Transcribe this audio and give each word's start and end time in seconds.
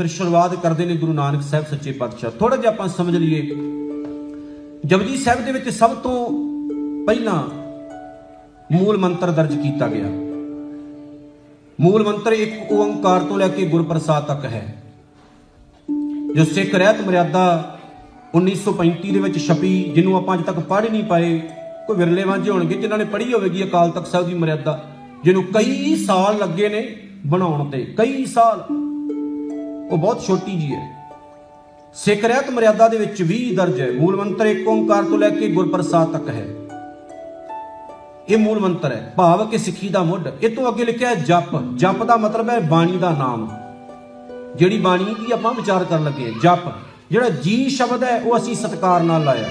ਫਿਰ 0.00 0.08
ਸ਼ੁਰੂਆਤ 0.08 0.54
ਕਰਦੇ 0.54 0.84
ਨੇ 0.84 0.96
ਗੁਰੂ 0.96 1.12
ਨਾਨਕ 1.12 1.42
ਸਾਹਿਬ 1.42 1.66
ਸੱਚੇ 1.66 1.92
ਪਾਤਸ਼ਾਹ। 1.92 2.30
ਥੋੜਾ 2.30 2.56
ਜਿਹਾ 2.56 2.72
ਆਪਾਂ 2.72 2.88
ਸਮਝ 2.88 3.16
ਲਈਏ। 3.16 3.50
ਜਪਜੀ 4.86 5.16
ਸਾਹਿਬ 5.16 5.44
ਦੇ 5.44 5.52
ਵਿੱਚ 5.52 5.68
ਸਭ 5.68 5.90
ਤੋਂ 5.90 6.30
ਪਹਿਲਾਂ 7.06 7.42
ਮੂਲ 8.72 8.98
ਮੰਤਰ 8.98 9.30
ਦਰਜ 9.30 9.56
ਕੀਤਾ 9.56 9.88
ਗਿਆ। 9.88 10.06
ਮੂਲ 11.80 12.04
ਮੰਤਰ 12.04 12.32
ਇੱਕ 12.32 12.72
ਓੰਕਾਰ 12.72 13.20
ਤੋਂ 13.20 13.38
ਲੈ 13.38 13.48
ਕੇ 13.48 13.66
ਗੁਰਪ੍ਰਸਾਦ 13.66 14.24
ਤੱਕ 14.24 14.44
ਹੈ। 14.44 14.82
ਜੋ 16.36 16.44
ਸਿੱਖ 16.44 16.74
ਰਹਿਤ 16.74 17.00
ਮਰਿਆਦਾ 17.00 17.78
1935 18.34 19.12
ਦੇ 19.12 19.20
ਵਿੱਚ 19.20 19.46
ਛਪੀ, 19.46 19.82
ਜਿਹਨੂੰ 19.82 20.16
ਆਪਾਂ 20.16 20.34
ਅਜੇ 20.34 20.44
ਤੱਕ 20.44 20.60
ਪੜ੍ਹ 20.60 20.86
ਹੀ 20.86 20.90
ਨਹੀਂ 20.90 21.04
ਪਾਏ। 21.04 21.42
ਕੋਈ 21.86 21.96
ਵਿਰਲੇ 21.96 22.24
ਵਾਂਝੇ 22.24 22.50
ਹੋਣਗੇ, 22.50 22.74
ਜਿਨ੍ਹਾਂ 22.74 22.98
ਨੇ 22.98 23.04
ਪੜ੍ਹੀ 23.04 23.32
ਹੋਵੇਗੀ 23.32 23.64
ਅਕਾਲ 23.64 23.90
ਤਖਤ 23.90 24.06
ਸਾਹਿਬ 24.06 24.26
ਦੀ 24.26 24.34
ਮਰਿਆਦਾ, 24.34 24.84
ਜਿਹਨੂੰ 25.24 25.44
ਕਈ 25.44 25.96
ਸਾਲ 25.96 26.38
ਲੱਗੇ 26.38 26.68
ਨੇ 26.68 26.96
ਬਣਾਉਣ 27.26 27.70
ਤੇ। 27.70 27.94
ਕਈ 27.96 28.24
ਸਾਲ। 28.24 28.89
ਉਹ 29.90 29.98
ਬਹੁਤ 29.98 30.22
ਛੋਟੀ 30.22 30.60
ਜੀ 30.60 30.74
ਹੈ। 30.74 31.10
ਸਿੱਖ 31.94 32.24
ਰਹਿਤ 32.24 32.50
ਮਰਿਆਦਾ 32.50 32.88
ਦੇ 32.88 32.98
ਵਿੱਚ 32.98 33.22
ਵੀ 33.22 33.54
ਦਰਜ 33.56 33.80
ਹੈ। 33.80 33.92
ਮੂਲ 33.92 34.16
ਮੰਤਰ 34.16 34.46
ਇੱਕ 34.46 34.68
ਓੰਕਾਰ 34.68 35.02
ਤੋਂ 35.02 35.18
ਲੈ 35.18 35.30
ਕੇ 35.30 35.48
ਗੁਰਪ੍ਰਸਾਦ 35.48 36.12
ਤੱਕ 36.12 36.28
ਹੈ। 36.28 36.46
ਇਹ 38.28 38.36
ਮੂਲ 38.36 38.58
ਮੰਤਰ 38.58 38.92
ਹੈ। 38.92 39.12
ਭਾਵ 39.16 39.48
ਕਿ 39.48 39.58
ਸਿੱਖੀ 39.58 39.88
ਦਾ 39.88 40.02
ਮੁੱਢ। 40.02 40.28
ਇਹ 40.42 40.56
ਤੋਂ 40.56 40.68
ਅੱਗੇ 40.68 40.84
ਲਿਖਿਆ 40.84 41.08
ਹੈ 41.08 41.14
ਜਪ। 41.14 41.76
ਜਪ 41.76 42.04
ਦਾ 42.04 42.16
ਮਤਲਬ 42.16 42.50
ਹੈ 42.50 42.60
ਬਾਣੀ 42.60 42.96
ਦਾ 42.96 43.10
ਨਾਮ। 43.10 43.50
ਜਿਹੜੀ 44.56 44.78
ਬਾਣੀ 44.78 45.04
ਦੀ 45.04 45.32
ਆਪਾਂ 45.32 45.54
ਵਿਚਾਰ 45.54 45.84
ਕਰਨ 45.84 46.04
ਲੱਗੇ 46.04 46.32
ਹਾਂ, 46.32 46.40
ਜਪ। 46.42 46.72
ਜਿਹੜਾ 47.10 47.28
ਜੀ 47.28 47.68
ਸ਼ਬਦ 47.68 48.04
ਹੈ, 48.04 48.20
ਉਹ 48.20 48.38
ਅਸੀਂ 48.38 48.54
ਸਤਕਾਰ 48.54 49.00
ਨਾਲ 49.00 49.24
ਲਾਇਆ 49.24 49.48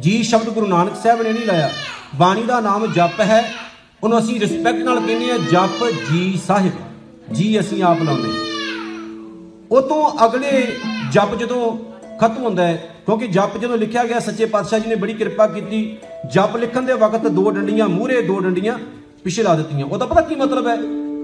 ਜੀ 0.00 0.22
ਸ਼ਬਦ 0.22 0.48
ਗੁਰੂ 0.48 0.66
ਨਾਨਕ 0.66 0.92
ਸਾਹਿਬ 1.02 1.22
ਨੇ 1.22 1.32
ਨਹੀਂ 1.32 1.46
ਲਾਇਆ। 1.46 1.70
ਬਾਣੀ 2.14 2.42
ਦਾ 2.42 2.60
ਨਾਮ 2.60 2.86
ਜਪ 2.86 3.20
ਹੈ। 3.20 3.52
ਉਹਨੂੰ 4.02 4.18
ਅਸੀਂ 4.18 4.40
ਰਿਸਪੈਕਟ 4.40 4.78
ਨਾਲ 4.78 5.00
ਕਹਿੰਦੇ 5.00 5.30
ਆ 5.30 5.36
ਜਪ 5.36 5.90
ਜੀ 6.12 6.40
ਸਾਹਿਬ। 6.46 6.72
ਜੀ 7.32 7.60
ਅਸੀਂ 7.60 7.82
ਆਪ 7.82 8.02
ਲਾਉਂਦੇ 8.02 8.49
ਉਹ 9.70 9.82
ਤੋਂ 9.82 10.26
ਅਗਲੇ 10.26 10.66
ਜਪ 11.12 11.34
ਜਦੋਂ 11.34 11.78
ਖਤਮ 12.18 12.44
ਹੁੰਦਾ 12.44 12.66
ਹੈ, 12.66 12.88
ਕਿਉਂਕਿ 13.06 13.26
ਜਪ 13.26 13.58
ਜਦੋਂ 13.58 13.78
ਲਿਖਿਆ 13.78 14.04
ਗਿਆ, 14.04 14.18
ਸੱਚੇ 14.18 14.44
ਪਾਤਸ਼ਾਹ 14.44 14.78
ਜੀ 14.78 14.88
ਨੇ 14.88 14.94
ਬੜੀ 14.94 15.14
ਕਿਰਪਾ 15.14 15.46
ਕੀਤੀ। 15.46 15.98
ਜਪ 16.34 16.56
ਲਿਖਣ 16.56 16.82
ਦੇ 16.82 16.92
ਵਕਤ 16.92 17.26
ਦੋ 17.26 17.50
ਡੰਡੀਆਂ, 17.50 17.88
ਮੂਹਰੇ 17.88 18.22
ਦੋ 18.22 18.38
ਡੰਡੀਆਂ 18.38 18.78
ਪਿਛੇ 19.24 19.42
ਲਾ 19.42 19.56
ਦਿੱਤੀਆਂ। 19.56 19.86
ਉਹਦਾ 19.86 20.06
ਪਤਾ 20.06 20.20
ਕੀ 20.20 20.34
ਮਤਲਬ 20.34 20.66
ਹੈ? 20.66 20.74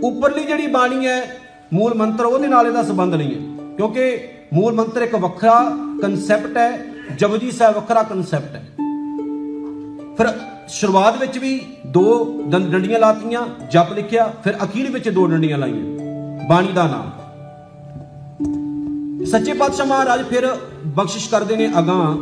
ਉੱਪਰਲੀ 0.05 0.45
ਜਿਹੜੀ 0.45 0.67
ਬਾਣੀ 0.67 1.07
ਹੈ, 1.07 1.37
ਮੂਲ 1.73 1.95
ਮੰਤਰ, 1.95 2.25
ਉਹਦੇ 2.25 2.49
ਨਾਲ 2.49 2.67
ਇਹਦਾ 2.67 2.83
ਸੰਬੰਧ 2.83 3.15
ਨਹੀਂ 3.15 3.35
ਹੈ। 3.35 3.69
ਕਿਉਂਕਿ 3.77 4.29
ਮੂਲ 4.53 4.73
ਮੰਤਰ 4.73 5.03
ਇੱਕ 5.03 5.15
ਵੱਖਰਾ 5.15 5.73
ਕਨਸੈਪਟ 6.03 6.57
ਹੈ, 6.57 6.85
ਜਪਜੀ 7.19 7.51
ਸਾਹਿਬ 7.51 7.75
ਵੱਖਰਾ 7.75 8.03
ਕਨਸੈਪਟ 8.03 8.55
ਹੈ। 8.55 8.69
ਫਿਰ 10.17 10.39
ਸ਼ੁਰੂਆਤ 10.69 11.19
ਵਿੱਚ 11.19 11.39
ਵੀ 11.39 11.67
ਦੋ 11.87 12.25
ਦੰ- 12.47 12.71
ਡੰਡੀਆਂ 12.71 12.99
ਲਾਤੀਆਂ, 12.99 13.67
ਜਪ 13.71 13.93
ਲਿਖਿਆ, 13.93 14.33
ਫਿਰ 14.45 14.55
ਅਖੀਰ 14.65 14.91
ਵਿੱਚ 14.91 15.09
ਦੋ 15.09 15.27
ਡੰਡੀਆਂ 15.27 15.59
ਲਾਈਆਂ, 15.59 15.99
ਬਾਣੀ 16.49 16.69
ਦਾ 16.75 16.83
ਨਾਮ। 16.83 17.26
ਸੱਚੇ 19.31 19.53
ਪਾਤਸ਼ਾਹ 19.53 19.87
ਮਹਾਰਾਜ 19.87 20.23
ਫਿਰ 20.23 20.47
ਬਖਸ਼ਿਸ਼ 20.87 21.29
ਕਰਦੇ 21.31 21.57
ਨੇ 21.57 21.67
ਅਗਾਂ 21.79 22.15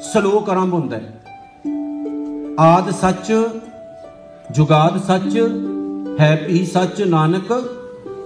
ਸ਼ਲੋਕ 0.00 0.50
ਆਰੰਭ 0.50 0.72
ਹੁੰਦਾ 0.74 0.96
ਹੈ। 0.96 1.20
ਆਦ 2.60 2.90
ਸੱਚ, 2.90 3.32
ਜੁਗਾਦ 4.52 4.98
ਸੱਚ, 5.06 5.36
ਹੈ 6.20 6.34
ਵੀ 6.48 6.64
ਸੱਚ, 6.64 7.02
ਨਾਨਕ, 7.02 7.52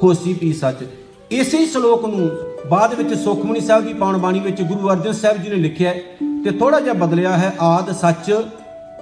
ਹੋਸੀ 0.02 0.36
ਵੀ 0.40 0.52
ਸੱਚ। 0.52 0.84
ਇਸੇ 1.30 1.58
ਹੀ 1.58 1.66
ਸ਼ਲੋਕ 1.66 2.04
ਨੂੰ 2.06 2.30
ਬਾਅਦ 2.68 2.94
ਵਿੱਚ 2.94 3.14
ਸੁਖਮਨੀ 3.14 3.60
ਸਾਹਿਬ 3.60 3.86
ਦੀ 3.86 3.94
ਪਾਉਣ 3.94 4.18
ਬਾਣੀ 4.18 4.40
ਵਿੱਚ 4.40 4.62
ਗੁਰੂ 4.62 4.90
ਅਰਜਨ 4.90 5.12
ਸਾਹਿਬ 5.12 5.42
ਜੀ 5.42 5.48
ਨੇ 5.48 5.56
ਲਿਖਿਆ 5.56 5.90
ਹੈ 5.90 6.02
ਤੇ 6.44 6.58
ਥੋੜਾ 6.58 6.80
ਜਿਹਾ 6.80 6.94
ਬਦਲਿਆ 6.94 7.36
ਹੈ 7.36 7.54
ਆਦ 7.60 7.92
ਸੱਚ, 7.92 8.32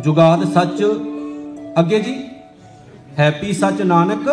ਜੁਗਾਦ 0.04 0.52
ਸੱਚ। 0.54 0.84
ਅੱਗੇ 1.78 2.00
ਜੀ 2.00 2.16
ਹੈਪੀ 3.18 3.52
ਸੱਚ, 3.52 3.82
ਨਾਨਕ, 3.82 4.28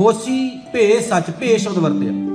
ਹੋਸੀ 0.00 0.48
ਭੇ 0.72 1.00
ਸੱਚ, 1.00 1.30
ਭੇ 1.30 1.56
ਸ਼ਬਦ 1.58 1.78
ਵਰਤਿਆ। 1.78 2.33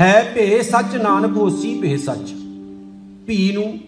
ਹੈ 0.00 0.32
ਭੇ 0.34 0.62
ਸੱਚ 0.62 0.96
ਨਾਨਕ 0.96 1.36
ਹੋਸੀ 1.36 1.78
ਭੇ 1.78 1.96
ਸੱਚ। 1.96 2.32
ਭੀ 3.26 3.52
ਨੂੰ 3.54 3.78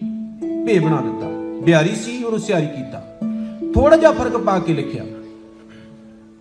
ਭੇ 0.65 0.79
ਬਣਾ 0.79 1.01
ਦਿੱਤਾ। 1.01 1.27
ਬਿਹਾਰੀ 1.65 1.95
ਸੀ, 1.95 2.23
ਉਹਨੂੰ 2.23 2.39
ਸਿਆਰੀ 2.39 2.65
ਕੀਤਾ। 2.65 3.19
ਥੋੜਾ 3.73 3.97
ਜਿਹਾ 3.97 4.11
ਫ਼ਰਕ 4.11 4.37
ਪਾ 4.37 4.59
ਕੇ 4.59 4.73
ਲਿਖਿਆ। 4.73 5.05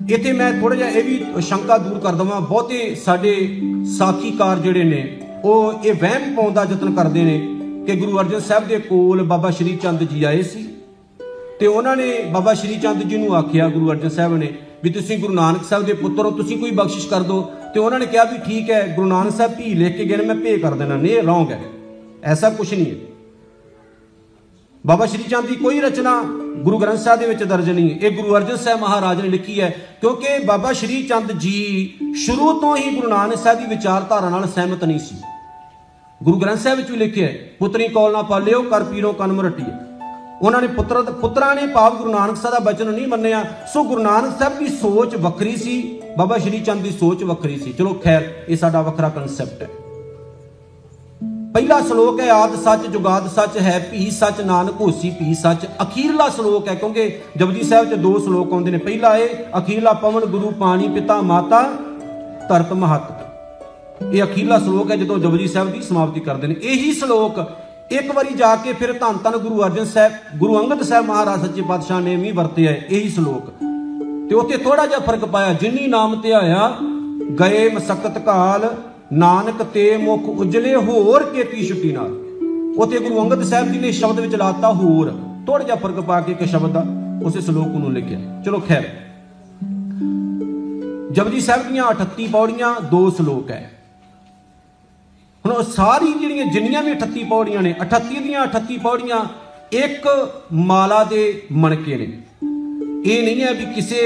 ਇੱਥੇ 0.08 0.32
ਮੈਂ 0.32 0.60
ਥੋੜਾ 0.60 0.74
ਜਿਹਾ 0.74 0.88
ਇਹ 0.88 1.04
ਵੀ 1.04 1.24
ਸ਼ੰਕਾ 1.40 1.78
ਦੂਰ 1.78 1.98
ਕਰ 1.98 2.14
ਦਵਾਂ। 2.14 2.40
ਬਹੁਤੇ 2.40 2.94
ਸਾਡੇ 2.94 3.60
ਸਾਖੀਕਾਰ 3.98 4.58
ਜਿਹੜੇ 4.58 4.84
ਨੇ, 4.84 5.20
ਉਹ 5.44 5.72
ਇਹ 5.84 5.94
ਵਹਿਮ 5.94 6.34
ਪਾਉਣ 6.34 6.52
ਦਾ 6.52 6.64
ਯਤਨ 6.64 6.94
ਕਰਦੇ 6.94 7.22
ਨੇ 7.22 7.38
ਕਿ 7.86 7.96
ਗੁਰੂ 7.96 8.18
ਅਰਜਨ 8.18 8.40
ਸਾਹਿਬ 8.40 8.68
ਦੇ 8.68 8.78
ਕੋਲ 8.78 9.22
ਬਾਬਾ 9.22 9.50
ਸ਼੍ਰੀ 9.50 9.76
ਚੰਦ 9.76 10.02
ਜੀ 10.02 10.24
ਆਏ 10.24 10.42
ਸੀ। 10.42 10.68
ਤੇ 11.60 11.66
ਉਹਨਾਂ 11.66 11.96
ਨੇ 11.96 12.24
ਬਾਬਾ 12.32 12.54
ਸ਼੍ਰੀ 12.54 12.78
ਚੰਦ 12.78 13.02
ਜੀ 13.02 13.16
ਨੂੰ 13.16 13.36
ਆਖਿਆ, 13.36 13.68
ਗੁਰੂ 13.68 13.90
ਅਰਜਨ 13.90 14.08
ਸਾਹਿਬ 14.08 14.36
ਨੇ, 14.36 14.54
ਵੀ 14.84 14.90
ਤੁਸੀਂ 14.90 15.18
ਗੁਰੂ 15.18 15.32
ਨਾਨਕ 15.32 15.64
ਸਾਹਿਬ 15.64 15.84
ਦੇ 15.84 15.92
ਪੁੱਤਰ 15.92 16.24
ਹੋ, 16.24 16.30
ਤੁਸੀਂ 16.30 16.58
ਕੋਈ 16.58 16.70
ਬਖਸ਼ਿਸ਼ 16.70 17.08
ਕਰ 17.08 17.22
ਦਿਓ। 17.22 17.50
ਤੇ 17.74 17.80
ਉਹਨਾਂ 17.80 17.98
ਨੇ 17.98 18.06
ਕਿਹਾ 18.06 18.24
ਵੀ 18.24 18.38
ਠੀਕ 18.38 18.70
ਹੈ, 18.70 18.86
ਗੁਰੂ 18.96 19.08
ਨਾਨਕ 19.08 19.32
ਸਾਹਿਬ 19.32 19.52
ਭੀ 19.52 19.74
ਲਿਖ 19.74 19.96
ਕੇ 19.96 20.04
ਗਏ 20.04 20.16
ਨੇ, 20.16 20.24
ਮੈਂ 20.24 20.34
ਭੇ 20.34 20.58
ਕਰ 20.58 20.74
ਦੇਣਾ, 20.74 20.96
ਨਹੀਂ 20.96 21.12
ਇਹ 21.12 21.22
ਰੋਂਗ 21.22 21.52
ਹੈ। 21.52 21.60
ਐਸਾ 22.24 22.50
ਕੁਝ 22.50 22.74
ਨਹੀਂ 22.74 22.90
ਹੈ। 22.90 22.96
ਬਾਬਾ 24.86 25.06
ਸ਼੍ਰੀ 25.06 25.22
ਚੰਦ 25.22 25.46
ਦੀ 25.46 25.54
ਕੋਈ 25.54 25.80
ਰਚਨਾ 25.80 26.22
ਗੁਰੂ 26.58 26.78
ਗ੍ਰੰਥ 26.78 26.98
ਸਾਹਿਬ 26.98 27.20
ਦੇ 27.20 27.26
ਵਿੱਚ 27.26 27.42
ਦਰਜ 27.44 27.70
ਨਹੀਂ 27.70 27.90
ਹੈ। 27.90 27.96
ਇਹ 27.98 28.10
ਗੁਰੂ 28.10 28.36
ਅਰਜਨ 28.36 28.56
ਸਾਹਿਬ 28.56 28.80
ਮਹਾਰਾਜ 28.80 29.20
ਨੇ 29.20 29.28
ਲਿਖੀ 29.28 29.60
ਹੈ, 29.60 29.68
ਕਿਉਂਕਿ 30.00 30.38
ਬਾਬਾ 30.38 30.72
ਸ਼੍ਰੀ 30.72 31.02
ਚੰਦ 31.02 31.32
ਜੀ 31.32 31.94
ਸ਼ੁਰੂ 32.16 32.52
ਤੋਂ 32.60 32.76
ਹੀ 32.76 32.94
ਗੁਰੂ 32.96 33.08
ਨਾਨਕ 33.08 33.38
ਸਾਹਿਬ 33.38 33.58
ਦੀ 33.58 33.66
ਵਿਚਾਰਧਾਰਾ 33.66 34.28
ਨਾਲ 34.28 34.48
ਸਹਿਮਤ 34.48 34.84
ਨਹੀਂ 34.84 34.98
ਸੀ। 34.98 35.16
ਗੁਰੂ 36.20 36.38
ਗ੍ਰੰਥ 36.38 36.58
ਸਾਹਿਬ 36.58 36.78
ਵਿੱਚ 36.78 36.90
ਵੀ 36.90 36.96
ਲਿਖਿਆ 36.96 37.26
ਹੈ, 37.26 37.34
ਪੁੱਤਰੀ 37.58 37.88
ਕੋਲ 37.88 38.12
ਨਾ 38.12 38.22
ਪਾਲਿਓ 38.22 38.62
ਕਰ 38.62 38.84
ਪੀਰੋ 38.84 39.12
ਕਨਮ 39.12 39.40
ਰਟੀਏ 39.40 39.72
ਉਹਨਾਂ 40.42 40.60
ਨੇ 40.60 40.66
ਪੁੱਤਰ 40.66 41.02
ਪੁੱਤਰਾਂ 41.02 41.54
ਨੇ 41.54 41.66
ਭਾਵ 41.66 41.96
ਗੁਰੂ 41.96 42.10
ਨਾਨਕ 42.10 42.36
ਸਾਹਿਬ 42.36 42.54
ਦਾ 42.54 42.70
ਬਚਨ 42.70 42.90
ਨਹੀਂ 42.90 43.06
ਮੰਨਿਆ, 43.06 43.44
ਸੋ 43.72 43.84
ਗੁਰੂ 43.84 44.02
ਨਾਨਕ 44.02 44.38
ਸਾਹਿਬ 44.38 44.58
ਦੀ 44.58 44.66
ਸੋਚ 44.68 45.16
ਵੱਖਰੀ 45.16 45.56
ਸੀ। 45.56 45.97
ਬਾਬਾ 46.18 46.38
ਸ਼੍ਰੀ 46.38 46.58
ਚੰਦ 46.60 46.82
ਦੀ 46.82 46.90
ਸੋਚ 46.90 47.22
ਵੱਖਰੀ 47.24 47.58
ਸੀ। 47.58 47.72
ਚਲੋ 47.72 47.92
ਖੈਰ, 48.04 48.22
ਇਹ 48.48 48.56
ਸਾਡਾ 48.56 48.80
ਵੱਖਰਾ 48.82 49.08
ਕਨਸੈਪਟ 49.08 49.62
ਹੈ। 49.62 49.68
ਪਹਿਲਾ 51.54 51.80
ਸ਼ਲੋਕ 51.80 52.20
ਹੈ, 52.20 52.30
ਆਦ 52.30 52.54
ਸੱਚ, 52.54 52.86
ਜੁਗਾਦ 52.86 53.28
ਸੱਚ 53.28 53.58
ਹੈ, 53.58 53.78
ਭੀ 53.90 54.10
ਸੱਚ, 54.10 54.40
ਨਾਨਕ 54.40 54.80
ਹੋਸੀ 54.80 55.10
ਭੀ 55.10 55.34
ਸੱਚ। 55.34 55.66
ਅਖੀਰਲਾ 55.82 56.28
ਸ਼ਲੋਕ 56.28 56.68
ਹੈ, 56.68 56.74
ਕਿਉਂਕਿ 56.74 57.20
ਜਪਜੀ 57.36 57.62
ਸਾਹਿਬ 57.62 57.90
'ਚ 57.90 57.94
ਦੋ 57.94 58.18
ਸ਼ਲੋਕ 58.18 58.52
ਆਉਂਦੇ 58.52 58.70
ਨੇ। 58.70 58.78
ਪਹਿਲਾ 58.78 59.16
ਇਹ, 59.16 59.28
ਅਖੀਰਲਾ 59.58 59.92
ਪਵਨ, 59.92 60.24
ਗੁਰੂ 60.24 60.50
ਪਾਣੀ 60.50 60.88
ਪਿਤਾ 60.88 61.20
ਮਾਤਾ 61.20 61.62
ਧਰਤ 62.48 62.72
ਮਹਤ। 62.72 64.12
ਇਹ 64.14 64.22
ਅਖੀਰਲਾ 64.24 64.58
ਸ਼ਲੋਕ 64.58 64.90
ਹੈ, 64.90 64.96
ਜਦੋਂ 64.96 65.18
ਜਪਜੀ 65.18 65.48
ਸਾਹਿਬ 65.48 65.72
ਦੀ 65.72 65.82
ਸਮਾਪਤੀ 65.82 66.20
ਕਰਦੇ 66.20 66.46
ਨੇ। 66.46 66.56
ਇਹੀ 66.62 66.92
ਸ਼ਲੋਕ 66.92 67.40
ਇੱਕ 67.90 68.14
ਵਾਰੀ 68.14 68.34
ਜਾ 68.34 68.54
ਕੇ 68.56 68.72
ਫਿਰ 68.72 68.92
ਧੰਨ 68.92 69.18
ਧੰਨ 69.24 69.36
ਗੁਰੂ 69.36 69.62
ਅਰਜਨ 69.64 69.84
ਸਾਹਿਬ, 69.84 70.12
ਗੁਰੂ 70.36 70.58
ਅੰਗਦ 70.58 70.82
ਸਾਹਿਬ 70.82 71.06
ਮਹਾਰਾਜ, 71.06 71.40
ਸੱਚੇ 71.40 71.62
ਪਾਤਸ਼ਾਹ 71.62 72.00
ਨੇ 72.00 72.16
ਵੀ 72.16 72.32
ਵਰਤਿਆ 72.32 72.70
ਹੈ 72.70 72.86
ਇਹੀ 72.90 73.08
ਸ਼ਲੋਕ। 73.08 73.67
ਤੇ 74.28 74.34
ਉੱਥੇ 74.34 74.56
ਥੋੜਾ 74.56 74.86
ਜਿਹਾ 74.86 74.98
ਫ਼ਰਕ 74.98 75.24
ਪਾਇਆ। 75.24 75.52
ਜਿਨੀ 75.52 75.86
ਨਾਮ 75.86 76.20
ਧਿਆਇਆ 76.20 76.76
ਗਏ 77.40 77.70
ਮਸਕਤ 77.70 78.18
ਕਾਲ, 78.18 78.76
ਨਾਨਕ 79.12 79.62
ਤੇ 79.62 79.96
ਮੁਖ 79.96 80.20
ਉਜਲੇ 80.20 80.74
ਹੋਰ 80.74 81.22
ਕੀਤੀ 81.22 81.66
ਛੁੱਟੀ 81.66 81.92
ਨਾਲ। 81.92 82.14
ਉੱਥੇ 82.78 82.98
ਗੁਰੂ 82.98 83.22
ਅੰਗਦ 83.22 83.42
ਸਾਹਿਬ 83.42 83.72
ਜੀ 83.72 83.78
ਨੇ 83.78 83.92
ਸ਼ਬਦ 83.92 84.20
ਵਿੱਚ 84.20 84.34
ਲਾਤਾ 84.34 84.72
ਹੋਰ। 84.72 85.18
ਥੋੜਾ 85.46 85.64
ਜਿਹਾ 85.64 85.76
ਫ਼ਰਕ 85.76 86.00
ਪਾ 86.00 86.20
ਕੇ 86.20 86.32
ਇੱਕ 86.32 86.44
ਸ਼ਬਦ 86.44 86.72
ਦਾ 86.72 86.84
ਉਸੇ 87.24 87.40
ਸ਼ਲੋਕ 87.40 87.68
ਨੂੰ 87.68 87.92
ਲਿਖਿਆ। 87.92 88.42
ਚਲੋ 88.44 88.62
ਖੈਰ। 88.68 88.84
ਜਪਜੀ 91.12 91.40
ਸਾਹਿਬ 91.40 91.72
ਦੀਆਂ 91.72 91.84
38 91.84 92.26
ਪੌੜੀਆਂ 92.26 92.80
ਦੋ 92.80 93.10
ਸ਼ਲੋਕ 93.10 93.50
ਹੈ। 93.50 93.72
ਹੁਣ 95.46 95.54
ਉਹ 95.54 95.62
ਸਾਰੀ 95.62 96.12
ਜਿਹੜੀਆਂ 96.12 96.46
ਜਿੰਨੀਆਂ 96.46 96.82
ਵੀ 96.82 96.90
38 96.90 97.24
ਪੌੜੀਆਂ 97.24 97.62
ਨੇ 97.62 97.74
38 97.80 98.20
ਦੀਆਂ 98.20 98.42
38 98.42 98.78
ਪੌੜੀਆਂ 98.78 99.24
ਇੱਕ 99.72 100.28
ਮਾਲਾ 100.52 101.04
ਦੇ 101.04 101.42
ਮਣਕੇ 101.52 101.96
ਨੇ। 101.96 102.18
ਇਹ 103.04 103.22
ਨਹੀਂ 103.22 103.42
ਹੈ 103.42 103.52
ਵੀ 103.54 103.64
ਕਿਸੇ 103.64 103.98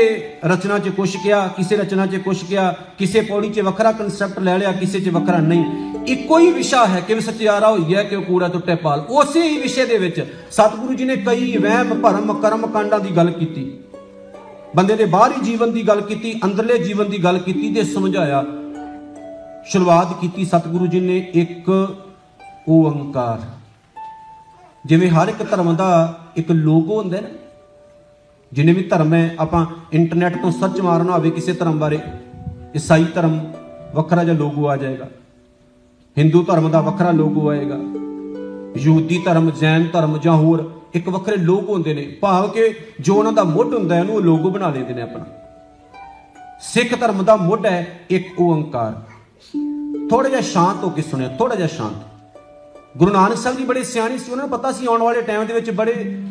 ਰਚਨਾ 0.44 0.78
'ਚ 0.78 0.88
ਕੁਛ 0.88 1.16
ਕਿਹਾ, 1.16 1.48
ਕਿਸੇ 1.48 1.76
ਰਚਨਾ 1.76 2.06
'ਚ 2.06 2.16
ਕੁਛ 2.16 2.44
ਕਿਹਾ, 2.44 2.74
ਕਿਸੇ 2.98 3.20
ਪੌੜੀ 3.20 3.48
'ਚ 3.48 3.60
ਵੱਖਰਾ 3.60 3.92
ਕਨਸੈਪਟ 3.92 4.38
ਲੈ 4.38 4.58
ਲਿਆ, 4.58 4.72
ਕਿਸੇ 4.72 5.00
'ਚ 5.00 5.08
ਵੱਖਰਾ 5.08 5.38
ਨਹੀਂ। 5.38 5.64
ਇੱਕੋ 6.06 6.38
ਹੀ 6.38 6.52
ਵਿਸ਼ਾ 6.52 6.86
ਹੈ 6.86 7.00
ਕਿ 7.00 7.20
ਸਚਿਆਰਾ 7.20 7.70
ਹੋਈ 7.70 7.94
ਹੈ 7.94 8.04
ਕਿ 8.04 8.16
ਉਹ 8.16 8.22
ਕੂੜਾ 8.22 8.48
ਟੁੱਟੇ 8.48 8.74
ਪਾਲ। 8.74 9.00
ਉਸੇ 9.00 9.42
ਹੀ 9.42 9.60
ਵਿਸ਼ੇ 9.62 9.86
ਦੇ 9.86 9.98
ਵਿੱਚ 9.98 10.34
ਸਤਿਗੁਰੂ 10.50 10.94
ਜੀ 10.94 11.04
ਨੇ 11.04 11.16
ਕਈ 11.16 11.56
ਵਹਿਮ, 11.56 11.94
ਭਰਮ, 11.94 12.32
ਕਰਮ 12.34 12.66
ਕਾਂਡਾਂ 12.66 13.00
ਦੀ 13.00 13.10
ਗੱਲ 13.10 13.30
ਕੀਤੀ। 13.30 13.78
ਬੰਦੇ 14.76 14.96
ਦੇ 14.96 15.04
ਬਾਹਰੀ 15.04 15.44
ਜੀਵਨ 15.44 15.72
ਦੀ 15.72 15.88
ਗੱਲ 15.88 16.00
ਕੀਤੀ, 16.00 16.40
ਅੰਦਰਲੇ 16.44 16.78
ਜੀਵਨ 16.78 17.10
ਦੀ 17.10 17.24
ਗੱਲ 17.24 17.38
ਕੀਤੀ 17.38 17.74
ਤੇ 17.74 17.84
ਸਮਝਾਇਆ। 17.84 18.44
ਸ਼ੁਰੂਆਤ 19.66 20.20
ਕੀਤੀ 20.20 20.44
ਸਤਿਗੁਰੂ 20.44 20.86
ਜੀ 20.86 21.00
ਨੇ 21.00 21.30
ਇੱਕ 21.34 21.68
ਓੰਕਾਰ। 22.68 23.40
ਜਿਵੇਂ 24.86 25.08
ਹਰ 25.08 25.28
ਇੱਕ 25.28 25.50
ਧਰਮ 25.50 25.76
ਦਾ 25.76 26.18
ਇੱਕ 26.36 26.50
ਲੋਗੋ 26.50 27.00
ਹੁੰਦਾ 27.02 27.16
ਹੈ 27.16 27.22
ਨਾ 27.22 27.28
ਜਿੰਨੇ 28.52 28.72
ਵੀ 28.72 28.82
ਧਰਮ 28.82 29.14
ਹੈ 29.14 29.34
ਆਪਾਂ 29.38 29.66
ਇੰਟਰਨੈਟ 29.92 30.42
ਤੋਂ 30.42 30.50
ਸਰਚ 30.52 30.80
ਮਾਰਨਾ 30.80 31.12
ਹੋਵੇ 31.12 31.30
ਕਿਸੇ 31.30 31.52
ਧਰਮ 31.52 31.78
ਬਾਰੇ, 31.78 31.98
ਈਸਾਈ 32.76 33.04
ਧਰਮ 33.04 33.52
ਵੱਖਰਾ 33.94 34.24
ਜਿਹਾ 34.24 34.36
ਲੋਗੋ 34.36 34.68
ਆ 34.68 34.76
ਜਾਏਗਾ। 34.76 35.08
ਹਿੰਦੂ 36.18 36.42
ਧਰਮ 36.42 36.70
ਦਾ 36.70 36.80
ਵੱਖਰਾ 36.80 37.10
ਲੋਗੋ 37.10 37.48
ਆਏਗਾ। 37.48 37.78
ਯਹੂਦੀ 38.76 39.22
ਧਰਮ, 39.24 39.50
ਜੈਨ 39.50 39.88
ਧਰਮ 39.92 40.18
ਜਾਂ 40.18 40.32
ਹੋਰ 40.32 40.72
ਇੱਕ 40.94 41.08
ਵੱਖਰੇ 41.08 41.36
ਲੋਕ 41.36 41.68
ਹੁੰਦੇ 41.68 41.94
ਨੇ। 41.94 42.02
ਭਾਵ 42.20 42.48
ਕਿ 42.48 42.74
ਜੋ 43.00 43.14
ਉਹਨਾਂ 43.14 43.32
ਦਾ 43.32 43.44
ਮੁੱਢ 43.44 43.74
ਹੁੰਦਾ 43.74 43.94
ਹੈ, 43.94 44.00
ਉਹਨੂੰ 44.00 44.14
ਉਹ 44.14 44.20
ਲੋਗੋ 44.20 44.50
ਬਣਾ 44.50 44.70
ਲੈਂਦੇ 44.70 44.94
ਨੇ 44.94 45.02
ਆਪਣਾ। 45.02 45.24
ਸਿੱਖ 46.60 47.00
ਧਰਮ 47.00 47.22
ਦਾ 47.22 47.36
ਮੁੱਢ 47.36 47.66
ਹੈ, 47.66 48.00
ਇੱਕ 48.10 48.40
ਓੰਕਾਰ। 48.40 49.02
ਥੋੜਾ 50.10 50.28
ਜਿਹਾ 50.28 50.40
ਸ਼ਾਂਤ 50.40 50.84
ਹੋ 50.84 50.90
ਕੇ 50.90 51.02
ਸੁਣਿਓ 51.02 51.28
ਥੋੜਾ 51.38 51.54
ਜਿਹਾ 51.54 51.68
ਸ਼ਾਂਤ। 51.68 51.92
ਗੁਰੂ 52.96 53.12
ਨਾਨਕ 53.12 53.36
ਸਾਹਿਬ 53.36 53.58
ਜੀ 53.58 53.64
ਬੜੇ 53.64 53.82
ਸਿਆਣੇ 53.82 54.18
ਸੀ, 54.18 54.32
ਉਹਨਾਂ 54.32 54.46
ਨੂੰ 54.46 54.58
ਪਤਾ 54.58 54.72
ਸੀ 54.72 54.86
ਆਉਣ 54.86 55.02
ਵਾਲੇ 55.02 55.22
ਟਾਈਮ 55.22 55.46
ਦੇ 55.46 55.54
ਵਿੱਚ 55.54 55.70
ਬੜੇ 55.70 56.22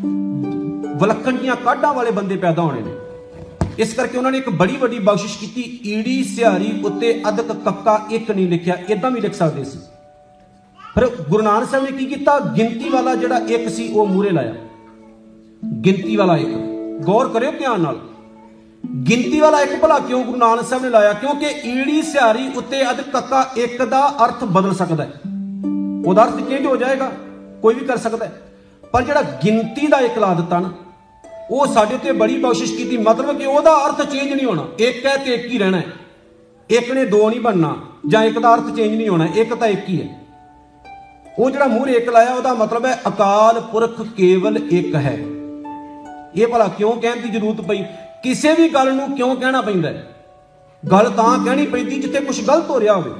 ਵਿਲੱਖਣ 1.01 1.33
ਦੀਆਂ 1.33 1.56
ਕਾਢਾਂ 1.56 1.94
ਵਾਲੇ 1.94 2.12
ਬੰਦੇ 2.12 2.36
ਪੈਦਾ 2.36 2.62
ਹੋਣੇ 2.62 2.81
ਨੇ। 2.81 2.92
ਇਸ 3.80 3.94
ਕਰਕੇ 3.94 4.18
ਉਹਨਾਂ 4.18 4.31
ਨੇ 4.31 4.38
ਇੱਕ 4.38 4.50
ਬੜੀ 4.50 4.77
ਵੱਡੀ 4.77 5.00
ਬਖਸ਼ਿਸ਼ 5.00 5.39
ਕੀਤੀ। 5.39 5.80
ਈੜੀ 5.86 6.24
ਸਿਹਾਰੀ 6.24 6.81
ਉੱਤੇ 6.86 7.21
ਅਦਕ 7.30 7.51
ਕੱਕਾ 7.51 8.07
ਇੱਕ 8.12 8.31
ਨਹੀਂ 8.31 8.48
ਲਿਖਿਆ 8.48 8.77
ਇਦਾਂ 8.89 9.12
ਵੀ 9.12 9.21
ਲਿਖ 9.21 9.33
ਸਕਦੇ 9.33 9.63
ਸੀ। 9.63 9.80
ਫਿਰ 10.95 11.07
ਗੁਰੂ 11.30 11.44
ਨਾਨਕ 11.44 11.69
ਸਾਹਿਬ 11.69 11.86
ਨੇ 11.86 11.92
ਕੀ 11.92 12.06
ਕੀਤਾ? 12.06 12.39
ਗਿਣਤੀ 12.39 12.89
ਵਾਲਾ 12.89 13.15
ਜਿਹੜਾ 13.15 13.38
ਇੱਕ 13.38 13.69
ਸੀ, 13.69 13.94
ਉਹ 13.94 14.07
ਮੂਰੇ 14.07 14.30
ਲਾਇਆ। 14.30 14.53
ਗਿਣਤੀ 15.86 16.15
ਵਾਲਾ 16.15 16.38
ਇੱਕ। 16.38 16.50
ਗੌਰ 17.06 17.30
ਕਰਿਓ 17.30 17.51
ਧਿਆਨ 17.51 17.81
ਨਾਲ। 17.81 18.00
ਗਿਣਤੀ 19.09 19.39
ਵਾਲਾ 19.39 19.62
ਇੱਕ 19.62 19.80
ਭਲਾ 19.80 20.00
ਕਿਉਂ 20.00 20.24
ਗੁਰੂ 20.24 20.38
ਨਾਨਕ 20.38 20.65
ਸਾਹਿਬ 20.65 20.83
ਨੇ 20.83 20.89
ਲਾਇਆ? 20.89 21.13
ਕਿਉਂਕਿ 21.13 21.45
ਈੜੀ 21.45 22.01
ਸਿਹਾਰੀ 22.01 22.51
ਉੱਤੇ 22.56 22.89
ਅਦ 22.89 23.01
ਕੱਕਾ 23.01 23.51
ਇੱਕ 23.57 23.86
ਦਾ 23.86 24.13
ਅਰਥ 24.25 24.44
ਬਦਲ 24.44 24.74
ਸਕਦਾ 24.74 25.03
ਹੈ। 25.03 25.13
ਉਹਦਾ 26.06 26.24
ਅਰਥ 26.24 26.50
ਚੇਂਜ 26.50 26.65
ਹੋ 26.65 26.75
ਜਾਏਗਾ, 26.75 27.12
ਕੋਈ 27.62 27.74
ਵੀ 27.74 27.86
ਕਰ 27.86 27.98
ਸਕਦਾ 27.98 28.25
ਹੈ। 28.25 28.42
ਪਰ 28.92 29.01
ਜਿਹੜਾ 29.01 29.21
ਗਿਣਤੀ 29.21 29.88
ਦਾ 29.88 29.98
ਇੱਕ 29.98 30.18
ਲਾ 30.18 30.33
ਦਿੱਤਾ 30.33 30.59
ਨਾ 30.59 30.71
ਉਹ 31.51 31.68
ਸਾਡੇ 31.68 31.95
ਉੱਤੇ 31.95 32.12
ਬੜੀ 32.12 32.38
ਬਖਸ਼ਿਸ਼ 32.38 32.75
ਕੀਤੀ। 32.75 32.98
ਮਤਲਬ 32.98 33.38
ਕਿ 33.38 33.45
ਉਹਦਾ 33.45 33.86
ਅਰਥ 33.86 34.01
ਚੇਂਜ 34.01 34.33
ਨਹੀਂ 34.33 34.45
ਹੋਣਾ। 34.45 34.68
ਇੱਕ 34.80 35.06
ਹੈ 35.06 35.18
ਤੇ 35.18 35.33
ਇੱਕ 35.33 35.53
ਹੀ 35.53 35.57
ਰਹਿਣਾ 35.57 35.77
ਹੈ। 35.77 35.86
ਇੱਕ 36.69 36.92
ਨੇ 36.92 37.06
ਦੋ 37.06 37.30
ਨਹੀਂ 37.30 37.39
ਬਣਨਾ, 37.39 37.75
ਜਾਂ 38.07 38.24
ਇੱਕ 38.24 38.39
ਦਾ 38.39 38.56
ਅਰਥ 38.56 38.75
ਚੇਂਜ 38.75 38.95
ਨਹੀਂ 38.95 39.09
ਹੋਣਾ, 39.09 39.27
ਇੱਕ 39.36 39.53
ਤਾਂ 39.53 39.68
ਇੱਕ 39.68 39.89
ਹੀ 39.89 40.01
ਹੈ। 40.01 40.21
ਉਹ 41.39 41.51
ਜਿਹੜਾ 41.51 41.68
ਮੂਹਰੇ 41.68 41.92
ਇੱਕ 41.92 42.09
ਲਾਇਆ, 42.09 42.33
ਉਹਦਾ 42.33 42.53
ਮਤਲਬ 42.53 42.86
ਹੈ 42.86 43.01
ਅਕਾਲ 43.07 43.59
ਪੁਰਖ 43.59 44.01
ਕੇਵਲ 44.01 44.57
ਇੱਕ 44.71 44.95
ਹੈ। 44.95 45.18
ਇਹ 46.36 46.48
ਭਲਾ 46.48 46.68
ਕਿਉਂ 46.68 47.01
ਕਹਿਣ 47.01 47.18
ਦੀ 47.18 47.30
ਜ਼ਰੂਰਤ 47.30 47.62
ਪਈ? 47.62 47.83
ਕਿਸੇ 48.24 48.53
ਵੀ 48.53 48.69
ਗੱਲ 48.69 48.94
ਨੂੰ 48.94 49.15
ਕਿਉਂ 49.15 49.36
ਕਹਿਣਾ 49.36 49.62
ਪੈਂਦਾ 49.62 49.89
ਹੈ? 49.89 50.15
ਗੱਲ 50.92 51.09
ਤਾਂ 51.09 51.45
ਕਹਿਣੀ 51.45 51.65
ਪੈਂਦੀ 51.65 52.00
ਜਿੱਥੇ 52.00 52.19
ਕੁਝ 52.19 52.48
ਗਲਤ 52.48 52.69
ਹੋ 52.69 52.80
ਰਿਹਾ 52.80 52.94
ਹੋਵੇ। 52.94 53.12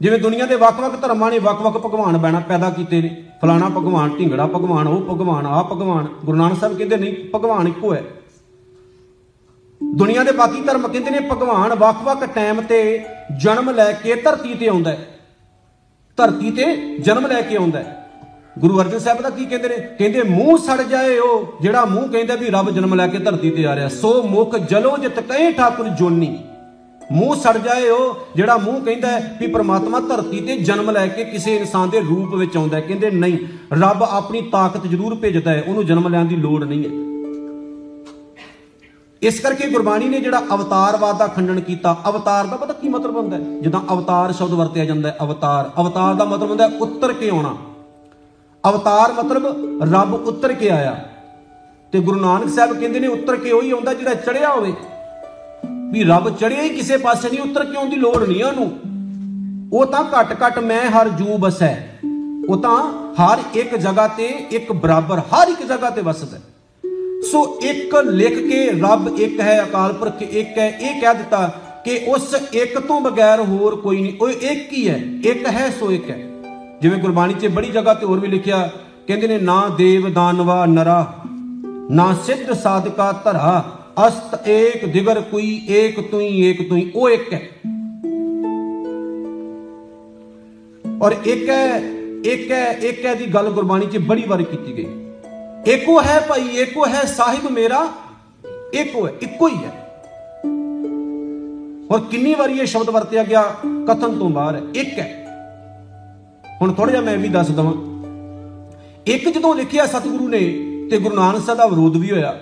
ਜਿਵੇਂ 0.00 0.18
ਦੁਨੀਆ 0.18 0.46
ਦੇ 0.46 0.54
ਵੱਖ-ਵੱਖ 0.54 1.00
ਧਰਮਾਂ 1.00 1.30
ਨੇ 1.30 1.38
ਵੱਖ-ਵੱਖ 1.38 1.76
ਭਗਵਾਨ 1.76 2.18
ਬੈਣਾ 2.18 2.40
ਪੈਦਾ 2.40 2.70
ਕੀਤੇ 2.70 3.00
ਨੇ। 3.02 3.24
ਫਲਾਣਾ 3.42 3.68
ਭਗਵਾਨ, 3.68 4.10
ਢਿੰਗੜਾ 4.18 4.46
ਭਗਵਾਨ, 4.46 4.86
ਉਹ 4.88 5.14
ਭਗਵਾਨ 5.14 5.46
ਆ 5.46 5.62
ਭਗਵਾਨ, 5.62 6.06
ਗੁਰੂ 6.24 6.38
ਨਾਨਕ 6.38 6.60
ਸਾਹਿਬ 6.60 6.76
ਕਹਿੰਦੇ 6.76 6.96
ਨਹੀਂ 6.96 7.14
ਭਗਵਾਨ 7.34 7.68
ਇੱਕੋ 7.68 7.94
ਹੈ। 7.94 8.04
ਦੁਨੀਆ 9.94 10.24
ਦੇ 10.24 10.32
ਬਾਕੀ 10.32 10.60
ਧਰਮ 10.60 10.88
ਕਹਿੰਦੇ 10.88 11.10
ਨੇ 11.10 11.18
ਭਗਵਾਨ 11.20 11.74
ਵੱਖ-ਵੱਖ 11.74 12.24
ਟਾਈਮ 12.24 12.60
ਤੇ 12.60 13.04
ਜਨਮ 13.42 13.70
ਲੈ 13.70 13.92
ਕੇ 13.92 14.14
ਧਰਤੀ 14.14 14.54
ਤੇ 14.54 14.68
ਆਉਂਦਾ 14.68 14.90
ਹੈ। 14.90 15.18
ਧਰਤੀ 16.16 16.50
ਤੇ 16.50 16.96
ਜਨਮ 16.98 17.26
ਲੈ 17.26 17.40
ਕੇ 17.40 17.56
ਆਉਂਦਾ 17.56 17.78
ਹੈ। 17.78 18.10
ਗੁਰੂ 18.58 18.80
ਅਰਜਨ 18.80 18.98
ਸਾਹਿਬ 18.98 19.20
ਦਾ 19.20 19.30
ਕੀ 19.30 19.44
ਕਹਿੰਦੇ 19.44 19.68
ਨੇ? 19.68 19.76
ਕਹਿੰਦੇ 19.76 20.22
ਮੂੰਹ 20.22 20.58
ਸੜ 20.58 20.82
ਜਾਏ 20.82 21.18
ਉਹ, 21.18 21.52
ਜਿਹੜਾ 21.60 21.84
ਮੂੰਹ 21.84 22.08
ਕਹਿੰਦਾ 22.08 22.34
ਵੀ 22.34 22.46
ਰੱਬ 22.46 22.70
ਜਨਮ 22.70 22.94
ਲੈ 22.94 23.06
ਕੇ 23.06 23.18
ਧਰਤੀ 23.18 23.50
ਤੇ 23.50 23.66
ਆ 23.66 23.76
ਰਿਹਾ। 23.76 23.88
ਸੋ 23.88 24.22
ਮੁਖ 24.22 24.56
ਜਲੋ 24.56 24.96
ਜਿਤ 24.96 25.20
ਕਹੇ 25.20 25.52
ਠਾਕੁਰ 25.52 25.88
ਜੋਨੀ। 25.88 26.38
ਮੂੰਹ 27.12 27.36
ਸੜ 27.36 27.58
ਜਾਏ 27.58 27.88
ਉਹ, 27.88 28.16
ਜਿਹੜਾ 28.36 28.56
ਮੂੰਹ 28.56 28.80
ਕਹਿੰਦਾ 28.80 29.08
ਹੈ 29.08 29.36
ਵੀ 29.40 29.46
ਪ੍ਰਮਾਤਮਾ 29.46 30.00
ਧਰਤੀ 30.00 30.40
ਤੇ 30.40 30.56
ਜਨਮ 30.56 30.90
ਲੈ 30.90 31.06
ਕੇ 31.06 31.24
ਕਿਸੇ 31.24 31.56
ਇਨਸਾਨ 31.56 31.90
ਦੇ 31.90 32.00
ਰੂਪ 32.00 32.34
ਵਿੱਚ 32.34 32.56
ਆਉਂਦਾ 32.56 32.76
ਹੈ, 32.76 32.80
ਕਹਿੰਦੇ 32.80 33.10
ਨਹੀਂ, 33.10 33.38
ਰੱਬ 33.72 34.02
ਆਪਣੀ 34.02 34.40
ਤਾਕਤ 34.40 34.86
ਜ਼ਰੂਰ 34.86 35.14
ਭੇਜਦਾ 35.14 35.50
ਹੈ, 35.50 35.64
ਉਹਨੂੰ 35.68 35.86
ਜਨਮ 35.86 36.08
ਲੈਣ 36.08 36.24
ਦੀ 36.24 36.36
ਲੋੜ 36.36 36.64
ਨਹੀਂ 36.64 36.84
ਹੈ। 36.84 37.10
ਇਸ 39.22 39.40
ਕਰਕੇ 39.40 39.68
ਗੁਰਬਾਣੀ 39.68 40.08
ਨੇ 40.08 40.20
ਜਿਹੜਾ 40.20 40.42
ਅਵਤਾਰਵਾਦ 40.54 41.18
ਦਾ 41.18 41.26
ਖੰਡਨ 41.26 41.60
ਕੀਤਾ, 41.60 41.96
ਅਵਤਾਰ 42.08 42.46
ਦਾ 42.46 42.56
ਪਤਾ 42.56 42.72
ਕੀ 42.72 42.88
ਮਤਲਬ 42.88 43.16
ਹੁੰਦਾ 43.16 43.36
ਹੈ? 43.36 43.42
ਜਿੱਦਾਂ 43.42 43.80
ਅਵਤਾਰ 43.92 44.32
ਸ਼ਬਦ 44.32 44.50
ਵਰਤਿਆ 44.50 44.84
ਜਾਂਦਾ 44.84 45.08
ਹੈ, 45.08 45.16
ਅਵਤਾਰ 45.22 45.70
ਅਵਤਾਰ 45.82 46.14
ਦਾ 46.14 46.24
ਮਤਲਬ 46.24 46.50
ਹੁੰਦਾ 46.50 46.68
ਹੈ 46.68 46.76
ਉੱਤਰ 46.76 47.12
ਕੇ 47.12 47.28
ਆਉਣਾ। 47.28 47.56
ਅਵਤਾਰ 48.70 49.12
ਮਤਲਬ 49.12 49.46
ਰੱਬ 49.94 50.14
ਉੱਤਰ 50.14 50.52
ਕੇ 50.52 50.70
ਆਇਆ। 50.70 51.08
ਤੇ 51.92 52.00
ਗੁਰੂ 52.00 52.20
ਨਾਨਕ 52.20 52.48
ਸਾਹਿਬ 52.48 52.80
ਕਹਿੰਦੇ 52.80 53.00
ਨੇ 53.00 53.06
ਉੱਤਰ 53.06 53.36
ਕੇ 53.36 53.50
ਉਹੀ 53.50 53.70
ਆਉਂਦਾ 53.70 53.94
ਜਿਹੜਾ 53.94 54.14
ਚੜਿਆ 54.14 54.50
ਹੋਵੇ। 54.50 54.72
ਵੀ 55.90 56.04
ਰੱਬ 56.04 56.36
ਚੜਿਆ 56.36 56.62
ਹੀ 56.62 56.68
ਕਿਸੇ 56.68 56.96
ਪਾਸੇ 56.96 57.28
ਨਹੀਂ, 57.28 57.40
ਉੱਤਰ 57.40 57.64
ਕੇ 57.64 57.76
ਆਉਣ 57.76 57.90
ਦੀ 57.90 57.96
ਲੋੜ 57.96 58.24
ਨਹੀਂ 58.28 58.44
ਉਹਨੂੰ? 58.44 58.78
ਉਹ 59.72 59.86
ਤਾਂ 59.86 60.04
ਘਟ 60.04 60.36
ਘਟ 60.42 60.58
ਮੈਂ 60.58 60.90
ਹਰ 60.90 61.08
ਜੂ 61.08 61.36
ਬਸੈ 61.38 61.76
ਉਹ 62.48 62.56
ਤਾਂ 62.56 62.76
ਹਰ 63.12 63.38
ਇੱਕ 63.54 63.76
ਜਗ੍ਹਾ 63.76 64.06
ਤੇ 64.08 64.26
ਇੱਕ 64.50 64.72
ਬਰਾਬਰ, 64.72 65.18
ਹਰ 65.18 65.48
ਇੱਕ 65.48 65.62
ਜਗ੍ਹਾ 65.62 65.90
ਤੇ 65.90 66.02
ਵਸਦਾ 66.02 66.36
ਹੈ। 66.36 66.42
ਸੋ 67.32 67.58
ਇੱਕ 67.62 67.94
ਲਿਖ 67.96 68.38
ਕੇ 68.38 68.70
ਰੱਬ 68.80 69.20
ਇੱਕ 69.20 69.40
ਹੈ, 69.40 69.62
ਅਕਾਲ 69.62 69.92
ਪੁਰਖ 69.92 70.22
ਇੱਕ 70.22 70.58
ਹੈ, 70.58 70.68
ਇਹ 70.68 71.00
ਕਹਿ 71.00 71.14
ਦਿੱਤਾ 71.14 71.52
ਕਿ 71.84 72.00
ਉਸ 72.08 72.34
ਇੱਕ 72.52 72.78
ਤੋਂ 72.78 73.00
ਬਗੈਰ 73.00 73.40
ਹੋਰ 73.40 73.76
ਕੋਈ 73.76 74.02
ਨਹੀਂ। 74.02 74.12
ਉਹ 74.20 74.28
ਇੱਕ 74.28 74.72
ਹੀ 74.72 74.88
ਹੈ, 74.88 75.02
ਇੱਕ 75.24 75.46
ਹੈ, 75.46 75.70
ਸੋ 75.80 75.92
ਇੱਕ 75.92 76.10
ਹੈ। 76.10 76.18
ਜਿਵੇਂ 76.82 76.98
ਗੁਰਬਾਣੀ 76.98 77.34
'ਚ 77.34 77.46
ਬੜੀ 77.46 77.70
ਜਗ੍ਹਾ 77.70 77.94
ਤੇ 77.94 78.06
ਹੋਰ 78.06 78.20
ਵੀ 78.20 78.28
ਲਿਖਿਆ, 78.28 78.70
ਕਹਿੰਦੇ 79.06 79.28
ਨੇ, 79.28 79.38
ਨਾ 79.38 79.68
ਦੇਵ 79.78 80.12
ਦਾਨਵਾ 80.12 80.66
ਨਰਾ, 80.66 81.14
ਨਾ 81.90 82.14
ਸਿੱਧ 82.26 82.52
ਸਾਧਕਾ 82.52 83.12
ਧਰਾ। 83.12 83.79
ਅਸਤ 84.06 84.48
ਏਕ 84.48 84.84
ਦਿਗਰ 84.84 85.20
ਕੋਈ, 85.20 85.66
ਏਕ 85.68 86.00
ਤੁਈ 86.10 86.40
ਏਕ 86.40 86.68
ਤੁਈ, 86.68 86.92
ਉਹ 86.94 87.10
ਇੱਕ 87.10 87.32
ਹੈ। 87.32 87.40
ਔਰ 91.02 91.14
ਇੱਕ 91.24 91.48
ਹੈ 91.48 91.78
ਇੱਕ 92.24 92.50
ਹੈ 92.50 92.72
ਇੱਕ 92.72 93.04
ਹੈ 93.06 93.14
ਦੀ 93.14 93.26
ਗੱਲ 93.26 93.50
ਗੁਰਬਾਣੀ 93.50 93.86
'ਚ 93.86 93.98
ਬੜੀ 93.98 94.24
ਵਾਰ 94.28 94.42
ਕੀਤੀ 94.42 94.76
ਗਈ। 94.76 94.86
ਏਕੋ 95.66 96.02
ਹੈ 96.02 96.20
ਭਾਈ 96.28 96.56
ਏਕੋ 96.56 96.86
ਹੈ 96.86 97.04
ਸਾਹਿਬ 97.04 97.50
ਮੇਰਾ 97.50 97.88
ਏਕੋ 98.74 99.06
ਹੈ, 99.06 99.12
ਇੱਕੋ 99.22 99.48
ਹੀ 99.48 99.54
ਹੈ। 99.54 99.70
ਔਰ 101.90 102.00
ਕਿੰਨੀ 102.00 102.34
ਵਾਰੀ 102.34 102.58
ਇਹ 102.58 102.66
ਸ਼ਬਦ 102.66 102.90
ਵਰਤਿਆ 102.90 103.24
ਗਿਆ, 103.24 103.42
ਕਥਨ 103.88 104.18
ਤੋਂ 104.18 104.30
ਬਾਹਰ 104.30 104.54
ਹੈ 104.54 104.62
ਇੱਕ 104.74 104.98
ਹੈ। 104.98 105.16
ਹੁਣ 106.62 106.72
ਥੋੜਾ 106.72 106.90
ਜਿਹਾ 106.90 107.02
ਮੈਂ 107.02 107.16
ਵੀ 107.16 107.28
ਦੱਸ 107.28 107.50
ਦਵਾਂ। 107.50 107.72
ਇੱਕ 109.06 109.28
ਜਦੋਂ 109.28 109.54
ਲਿਖਿਆ 109.54 109.86
ਸਤਿਗੁਰੂ 109.86 110.28
ਨੇ, 110.28 110.38
ਤੇ 110.90 110.98
ਗੁਰੂ 110.98 111.14
ਨਾਨਕ 111.14 111.42
ਸਾਹਿਬ 111.42 111.58
ਦਾ 111.58 111.66
ਵਿਰੋਧ 111.66 111.96
ਵੀ 111.96 112.10
ਹੋਇਆ। 112.10 112.38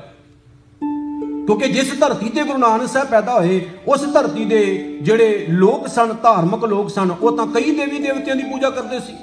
ਕਿਉਂਕਿ 1.49 1.69
ਜਿਸ 1.69 1.99
ਧਰਤੀ 2.01 2.29
ਤੇ 2.29 2.43
ਗੁਰੂ 2.45 2.59
ਨਾਨਕ 2.59 2.89
ਸਾਹਿਬ 2.89 3.09
ਪੈਦਾ 3.09 3.39
ਹੋਏ, 3.41 3.61
ਉਸ 3.87 4.03
ਧਰਤੀ 4.13 4.45
ਦੇ 4.45 4.65
ਜਿਹੜੇ 5.03 5.47
ਲੋਕ 5.49 5.87
ਸਨ, 5.87 6.15
ਧਾਰਮਿਕ 6.23 6.65
ਲੋਕ 6.65 6.91
ਸਨ, 6.91 7.11
ਉਹ 7.11 7.37
ਤਾਂ 7.37 7.47
ਕਈ 7.47 7.71
ਦੇਵੀ 7.71 7.99
ਦੇਵਤਿਆਂ 7.99 8.37
ਦੀ 8.37 8.43
ਪੂਜਾ 8.43 8.71
ਕਰਦੇ 8.71 8.99
ਸੀ। 8.99 9.15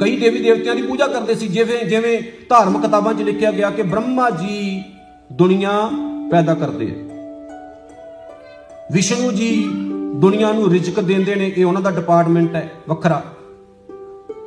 ਕਈ 0.00 0.16
ਦੇਵੀ 0.16 0.38
ਦੇਵਤਿਆਂ 0.38 0.74
ਦੀ 0.74 0.82
ਪੂਜਾ 0.82 1.06
ਕਰਦੇ 1.06 1.34
ਸੀ, 1.34 1.48
ਜਿਵੇਂ 1.48 1.84
ਜਿਵੇਂ 1.84 2.22
ਧਾਰਮਿਕ 2.48 2.82
ਕਿਤਾਬਾਂ 2.82 3.14
'ਚ 3.14 3.22
ਲਿਖਿਆ 3.22 3.50
ਗਿਆ 3.50 3.70
ਕਿ 3.70 3.82
ਬ੍ਰਹਮਾ 3.82 4.30
ਜੀ 4.30 4.84
ਦੁਨੀਆ 5.32 5.90
ਪੈਦਾ 6.30 6.54
ਕਰਦੇ 6.54 6.86
ਆ। 6.86 7.04
ਵਿਸ਼ਨੂੰ 8.92 9.34
ਜੀ 9.34 9.68
ਦੁਨੀਆ 10.14 10.52
ਨੂੰ 10.52 10.70
ਰਿਜ਼ਕ 10.70 11.00
ਦਿੰਦੇ 11.00 11.34
ਨੇ, 11.34 11.52
ਇਹ 11.56 11.64
ਉਹਨਾਂ 11.64 11.82
ਦਾ 11.82 11.90
ਡਿਪਾਰਟਮੈਂਟ 11.90 12.54
ਹੈ, 12.54 12.70
ਵੱਖਰਾ। 12.88 13.22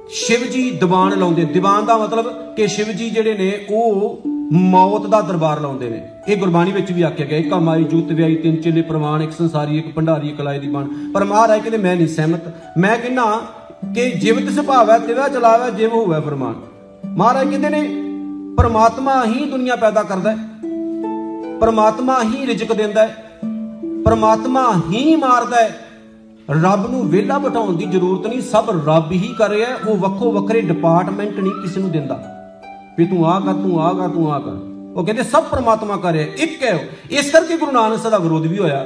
ਸ਼ਿਵ 0.10 0.44
ਜੀ 0.44 0.72
ਦੀਵਾਨ 0.72 1.20
ਲਾਉਂਦੇ, 1.20 1.46
ਦੀਵਾਨ 1.46 1.86
ਦਾ 1.86 1.98
ਮਤਲਬ 1.98 2.56
ਕਿ 2.56 2.68
ਸ਼ਿਵ 2.68 2.88
ਜੀ 2.88 3.10
ਜਿਹੜੇ 3.10 3.38
ਨੇ, 3.38 3.66
ਉਹ 3.70 4.22
ਮੌਤ 4.54 5.08
ਦਾ 5.08 5.22
ਦਰਬਾਰ 5.22 5.60
ਲਾਉਂਦੇ 5.60 5.90
ਨੇ। 5.90 6.08
ਇਹ 6.28 6.38
ਗੁਰਬਾਣੀ 6.38 6.72
ਵਿੱਚ 6.72 6.92
ਵੀ 6.92 7.02
ਆਖਿਆ 7.02 7.26
ਗਿਆ, 7.26 7.38
ਇੱਕ 7.38 7.54
ਮਾਈ 7.54 7.84
ਜੂਤ 7.84 8.12
ਵਿਆਈ 8.12 8.36
ਤਿੰਨ 8.36 8.56
ਚੇਲੇ 8.56 8.82
ਪ੍ਰਮਾਣ 8.82 9.24
ਇੱਕ 9.24 9.32
ਸੰਸਾਰੀ, 9.32 9.78
ਇੱਕ 9.78 9.94
ਭੰਡਾਰੀ, 9.94 10.30
ਇੱਕ 10.30 10.42
ਲਾਏ 10.42 10.60
ਦੀ 10.60 10.68
ਬਾਣ। 10.68 10.88
ਪਰ 11.14 11.24
ਮਹਾਰਾਜ 11.24 11.60
ਕਹਿੰਦੇ, 11.60 11.78
ਮੈਂ 11.78 11.96
ਨਹੀਂ 11.96 12.08
ਸਹਿਮਤ। 12.08 12.40
ਮੈਂ 12.78 12.98
ਕਹਿੰਨਾ 12.98 13.42
ਕਿ 13.96 14.10
ਜਿਵਤ 14.10 14.52
ਸੁਭਾਵ 14.52 14.92
ਹੈ 14.92 15.00
ਤਿਵਾ 15.00 15.30
ਚਲਾਵੇ 15.30 15.72
ਜਿਵ 15.72 15.92
ਹੋਵੇ 15.92 16.22
ਫਰਮਾਨ। 16.22 16.56
ਮਹਾਰਾਜ 17.06 17.50
ਕਹਿੰਦੇ 17.50 17.70
ਨੇ, 17.70 17.90
ਪਰਮਾਤਮਾ 18.58 19.26
ਹੀ 19.26 19.46
ਦੁਨੀਆ 19.46 19.76
ਪੈਦਾ 19.76 20.04
ਕਰਦਾ 20.04 20.32
ਹੈ। 20.32 20.38
ਪਰਮਾਤਮਾ 21.60 22.24
ਹੀ 22.24 22.48
ਰਿਜ਼ਕ 22.48 22.74
ਦਿੰਦਾ 22.74 23.08
ਹੈ। 23.08 23.16
ਪਰਮਾਤਮਾ 24.06 24.74
ਹੀ 24.90 25.16
ਮਾਰਦਾ 25.16 25.58
ਹੈ। 25.58 25.80
ਰੱਬ 26.52 26.92
ਨੂੰ 26.92 27.10
ਵਿਹਲਾ 27.10 27.38
ਬਿਠਾਉਣ 27.38 27.76
ਦੀ 27.76 27.86
ਜ਼ਰੂਰਤ 27.86 28.28
ਨਹੀਂ। 28.28 28.42
ਸਭ 28.42 28.66
ਰੱਬ 28.88 29.12
ਹੀ 29.12 29.36
ਕਰ 29.38 29.50
ਰਿਹਾ 29.50 29.70
ਉਹ 29.88 29.98
ਵੱਖੋ 29.98 30.32
ਵੱਖਰੇ 30.32 30.62
ਡਿਪਾਰਟਮੈਂਟ 30.62 31.40
ਨਹੀਂ 31.40 31.54
ਕਿਸੇ 31.54 31.82
ਨੂੰ 31.82 31.92
ਦਿੰਦਾ। 31.92 32.39
ਵੀ 32.98 33.06
ਤੂੰ 33.06 33.26
ਆ 33.28 33.40
ਕਰ, 33.40 33.54
ਤੂੰ 33.54 33.82
ਆ 33.82 33.92
ਕਰ, 33.94 34.08
ਤੂੰ 34.08 34.32
ਆ 34.34 34.40
ਕਰ। 34.40 34.58
ਉਹ 34.96 35.04
ਕਹਿੰਦੇ, 35.06 35.24
ਸਭ 35.24 35.44
ਪ੍ਰਮਾਤਮਾ 35.44 35.96
ਕਰ 35.98 36.14
ਰਿਹਾ 36.14 36.28
ਇੱਕ 36.38 36.64
ਹੈ 36.64 36.74
ਉਹ। 36.74 37.14
ਇਸ 37.14 37.30
ਕਰਕੇ 37.32 37.58
ਗੁਰੂ 37.58 37.72
ਨਾਨਕ 37.72 37.98
ਸਾਹਿਬ 37.98 38.12
ਦਾ 38.12 38.18
ਵਿਰੋਧ 38.18 38.46
ਵੀ 38.46 38.58
ਹੋਇਆ। 38.60 38.86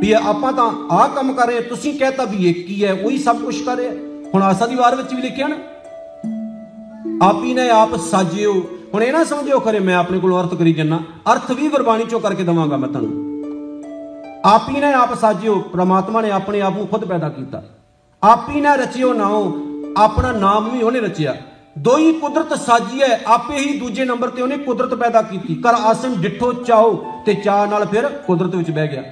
ਵੀ 0.00 0.12
ਆਪਾਂ 0.12 0.52
ਤਾਂ 0.52 0.70
ਆ 0.92 1.06
ਕੰਮ 1.08 1.32
ਕਰ 1.32 1.46
ਰਹੇ 1.46 1.60
ਤੁਸੀਂ 1.60 1.98
ਕਹਤਾ 1.98 2.24
ਵੀ 2.24 2.48
ਇੱਕ 2.48 2.68
ਹੀ 2.68 2.84
ਹੈ, 2.84 2.92
ਉਹੀ 2.94 3.18
ਸਭ 3.18 3.36
ਕੁਝ 3.36 3.60
ਕਰ 3.62 3.76
ਰਿਹਾ 3.76 3.92
ਹੁਣ 4.34 4.42
ਆਸਾ 4.42 4.66
ਦੀ 4.66 4.74
ਵਾਰ 4.74 4.96
ਵਿੱਚ 4.96 5.14
ਵੀ 5.14 5.22
ਲਿਖਿਆ 5.22 5.46
ਨਾ, 5.46 5.56
ਆਪੀ 7.22 7.54
ਨੇ 7.54 7.68
ਆਪ 7.70 7.96
ਸਾਜਿਓ। 8.00 8.52
ਹੁਣ 8.94 9.02
ਇਹ 9.02 9.12
ਨਾ 9.12 9.22
ਸਮਝਿਓ 9.24 9.58
ਖਰੇ, 9.58 9.78
ਮੈਂ 9.78 9.96
ਆਪਣੇ 9.96 10.18
ਕੋਲ 10.18 10.40
ਅਰਥ 10.40 10.54
ਕਰੀ 10.54 10.72
ਜੰਨਾ 10.72 10.98
ਅਰਥ 11.32 11.50
ਵੀ 11.50 11.68
ਗੁਰਬਾਣੀ 11.68 12.04
ਚੋਂ 12.04 12.20
ਕਰਕੇ 12.20 12.42
ਦਵਾਂਗਾ 12.42 12.76
ਮੈਂ 12.76 12.88
ਤੁਹਾਨੂੰ। 12.88 13.12
ਆਪੀ 14.46 14.80
ਨੇ 14.80 14.92
ਆਪ 14.94 15.14
ਸਾਜਿਓ, 15.20 15.58
ਪ੍ਰਮਾਤਮਾ 15.72 16.20
ਨੇ 16.20 16.30
ਆਪਣੇ 16.30 16.60
ਆਪ 16.60 16.76
ਨੂੰ 16.76 16.86
ਖੁਦ 16.86 17.04
ਪੈਦਾ 17.04 17.28
ਕੀਤਾ। 17.28 17.62
ਆਪੀ 18.22 18.60
ਨੇ 18.60 18.76
ਰਚਿਓ 18.76 19.12
ਨਾਉ, 19.12 19.52
ਆਪਣਾ 19.96 20.32
ਨਾਮ 20.32 20.68
ਵੀ 20.70 20.82
ਉਹਨੇ 20.82 21.00
ਰਚਿਆ। 21.00 21.36
ਦੋਈ 21.78 22.12
ਕੁਦਰਤ 22.12 22.54
ਸਾਜੀ 22.54 23.02
ਹੈ, 23.02 23.20
ਆਪੇ 23.26 23.56
ਹੀ 23.56 23.78
ਦੂਜੇ 23.78 24.04
ਨੰਬਰ 24.04 24.28
ਤੇ 24.28 24.42
ਉਹਨੇ 24.42 24.58
ਕੁਦਰਤ 24.58 24.94
ਪੈਦਾ 24.94 25.22
ਕੀਤੀ। 25.22 25.54
ਕਰ 25.54 25.70
ਆਸਨ 25.70 26.14
ਡਿੱਠੋ 26.20 26.52
ਚਾਓ 26.52 27.04
ਤੇ 27.26 27.34
ਚਾਹ 27.34 27.66
ਨਾਲ 27.66 27.86
ਫਿਰ 27.86 28.08
ਕੁਦਰਤ 28.08 28.54
ਵਿੱਚ 28.54 28.70
ਬਹਿ 28.70 28.88
ਗਿਆ। 28.88 29.02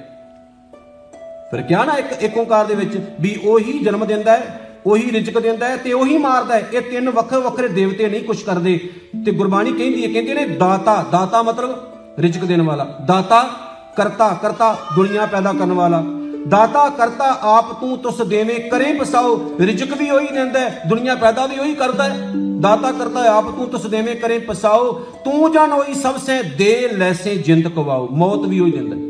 ਫਿਰ 1.51 1.61
ਕਿਹਾ 1.61 1.83
ਨਾ 1.83 1.93
ਇੱਕ 1.93 2.23
ਇੱਕ 2.23 2.37
ਓੰਕਾਰ 2.37 2.65
ਦੇ 2.65 2.75
ਵਿੱਚ 2.75 3.13
ਵੀ 3.21 3.39
ਉਹੀ 3.45 3.79
ਜਨਮ 3.79 4.05
ਦਿੰਦਾ 4.05 4.31
ਹੈ, 4.31 4.69
ਉਹੀ 4.85 5.11
ਰਿਜ਼ਕ 5.11 5.39
ਦਿੰਦਾ 5.39 5.67
ਹੈ 5.67 5.77
ਤੇ 5.77 5.93
ਉਹੀ 5.93 6.17
ਮਾਰਦਾ 6.17 6.55
ਹੈ। 6.55 6.69
ਇਹ 6.73 6.81
ਤਿੰਨ 6.81 7.09
ਵੱਖਰੇ 7.09 7.41
ਵੱਖਰੇ 7.41 7.67
ਦੇਵਤੇ 7.67 8.07
ਨਹੀਂ 8.07 8.23
ਕੁਝ 8.23 8.41
ਕਰਦੇ। 8.41 8.89
ਤੇ 9.25 9.31
ਗੁਰਬਾਣੀ 9.31 9.71
ਕਹਿੰਦੀ 9.71 10.05
ਹੈ, 10.05 10.13
ਕਹਿੰਦੇ 10.13 10.33
ਨੇ 10.33 10.47
ਦਾਤਾ 10.47 11.05
ਦਾਤਾ 11.11 11.41
ਮਤਲਬ 11.41 11.75
ਰਿਜ਼ਕ 12.19 12.45
ਦੇਣ 12.45 12.61
ਵਾਲਾ। 12.61 12.97
ਦਾਤਾ, 13.05 13.49
ਕਰਤਾ 13.95 14.37
ਕਰਤਾ, 14.41 14.77
ਦੁਨੀਆ 14.95 15.25
ਪੈਦਾ 15.25 15.53
ਕਰਨ 15.53 15.73
ਵਾਲਾ। 15.73 16.03
ਦਾਤਾ 16.47 16.89
ਕਰਤਾ 16.89 17.37
ਆਪ 17.41 17.79
ਤੂੰ 17.79 17.97
ਤੁਸ 17.97 18.21
ਦੇਵੇਂ, 18.21 18.59
ਕਰੇ 18.59 18.93
ਬਸਾਓ 18.93 19.51
ਰਿਜ਼ਕ 19.59 19.97
ਵੀ 19.97 20.09
ਉਹੀ 20.09 20.27
ਦਿੰਦਾ 20.27 20.59
ਹੈ, 20.59 20.81
ਦੁਨੀਆ 20.87 21.15
ਪੈਦਾ 21.15 21.45
ਵੀ 21.45 21.57
ਉਹੀ 21.57 21.73
ਕਰਦਾ 21.73 22.03
ਹੈ। 22.03 22.31
ਦਾਤਾ 22.59 22.91
ਕਰਤਾ 22.91 23.37
ਆਪ 23.37 23.55
ਤੂੰ 23.55 23.69
ਤੁਸ 23.69 23.87
ਦੇਵੇਂ, 23.87 24.15
ਕਰੇ 24.15 24.39
ਪਸਾਓ। 24.39 24.93
ਤੂੰ 24.93 25.51
ਜਾਣ 25.51 25.71
ਹੋਈ 25.71 25.93
ਸਭ 25.93 26.17
ਸੇ 26.17 26.43
ਦੇ 26.43 26.89
ਲੈਸੇ 26.93 27.35
ਜਿੰਦ 27.35 27.67
ਕਵਾਓ। 27.67 28.07
ਮੌਤ 28.11 28.39
ਵੀ 28.39 28.59
ਉਹੀ 28.59 28.71
ਦਿੰਦਾ 28.71 28.95
ਹੈ। 28.95 29.09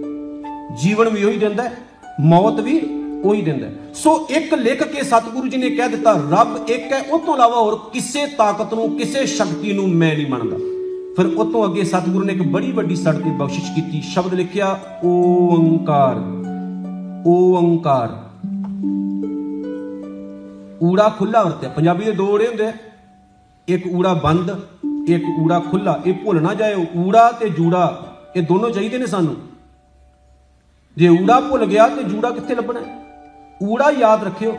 ਜੀਵਨ 0.76 1.10
ਵੀ 1.10 1.24
ਉਹੀ 1.24 1.38
ਦਿੰਦਾ 1.38 1.64
ਹੈ। 1.64 1.78
ਮੌਤ 2.20 2.60
ਵੀ 2.60 2.82
ਉਹੀ 3.24 3.42
ਦਿੰਦਾ 3.42 3.68
ਹੈ। 3.68 3.74
ਸੋ 3.94 4.28
ਇੱਕ 4.30 4.54
ਲਿਖ 4.54 4.84
ਕੇ 4.84 5.04
ਸਤਿਗੁਰੂ 5.04 5.48
ਜੀ 5.48 5.58
ਨੇ 5.58 5.70
ਕਹਿ 5.70 5.90
ਦਿੱਤਾ, 5.90 6.12
ਰੱਬ 6.12 6.70
ਇੱਕ 6.70 6.94
ਹੈ, 6.94 7.02
ਉਹ 7.12 7.20
ਤੋਂ 7.20 7.36
ਇਲਾਵਾ 7.36 7.56
ਹੋਰ 7.56 7.80
ਕਿਸੇ 7.94 8.26
ਤਾਕਤ 8.26 8.74
ਨੂੰ, 8.74 8.98
ਕਿਸੇ 8.98 9.26
ਸ਼ਕਤੀ 9.26 9.74
ਨੂੰ 9.74 9.90
ਮੈਂ 9.90 10.16
ਨਹੀਂ 10.16 10.28
ਮੰਨਦਾ। 10.28 10.58
ਫਿਰ 11.18 11.38
ਉਤੋਂ 11.38 11.66
ਅੱਗੇ 11.66 11.84
ਸਤਿਗੁਰੂ 11.84 12.26
ਨੇ 12.26 12.34
ਇੱਕ 12.34 12.42
ਬੜੀ 12.42 12.72
ਵੱਡੀ 12.72 12.96
ਸਾਡੇ 12.96 13.30
ਬਖਸ਼ਿਸ਼ 13.30 13.72
ਕੀਤੀ। 13.76 14.02
ਸ਼ਬਦ 14.02 14.34
ਲਿਖਿਆ, 14.34 14.80
ਓੰਕਾਰ। 15.06 16.39
ਓੰਕਾਰ। 17.28 18.24
ਊੜਾ 20.84 21.10
ਖੁੱਲਾ 21.10 21.44
ਵਰਤਿਆ। 21.44 21.70
ਪੰਜਾਬੀ 21.70 22.06
ਦੇ 22.06 22.12
ਦੋ 22.12 22.34
ਊੜੇ 22.34 22.48
ਹੁੰਦੇ 22.48 22.66
ਆ। 22.66 22.74
ਇੱਕ 23.68 23.88
ਊੜਾ 23.94 24.14
ਬੰਦ, 24.14 24.60
ਇੱਕ 25.08 25.24
ਊੜਾ 25.42 25.60
ਖੁੱਲਾ 25.60 26.02
ਇਹ 26.06 26.14
ਭੁੱਲ 26.14 26.42
ਨਾ 26.42 26.54
ਜਾਇਓ। 26.54 26.86
ਊੜਾ 26.98 27.32
ਤੇ 27.32 27.50
ਜੂੜਾ, 27.50 28.16
ਇਹ 28.36 28.44
ਦੋਨੋਂ 28.44 28.70
ਚਾਹੀਦੇ 28.70 28.98
ਨੇ 28.98 29.06
ਸਾਨੂੰ। 29.06 29.36
ਜੇ 30.98 31.10
ਊੜਾ 31.10 31.40
ਭੁੱਲ 31.40 31.66
ਗਿਆ 31.66 31.88
ਤੇ 31.88 32.04
ਜੂੜਾ 32.04 32.30
ਕਿੱਥੇ 32.30 32.56
ਲੱਭਣਾ? 32.56 32.80
ਹੈ? 32.80 33.06
ਊੜਾ 33.64 33.92
ਯਾਦ 33.92 34.24
ਰੱਖਿਓ। 34.24 34.58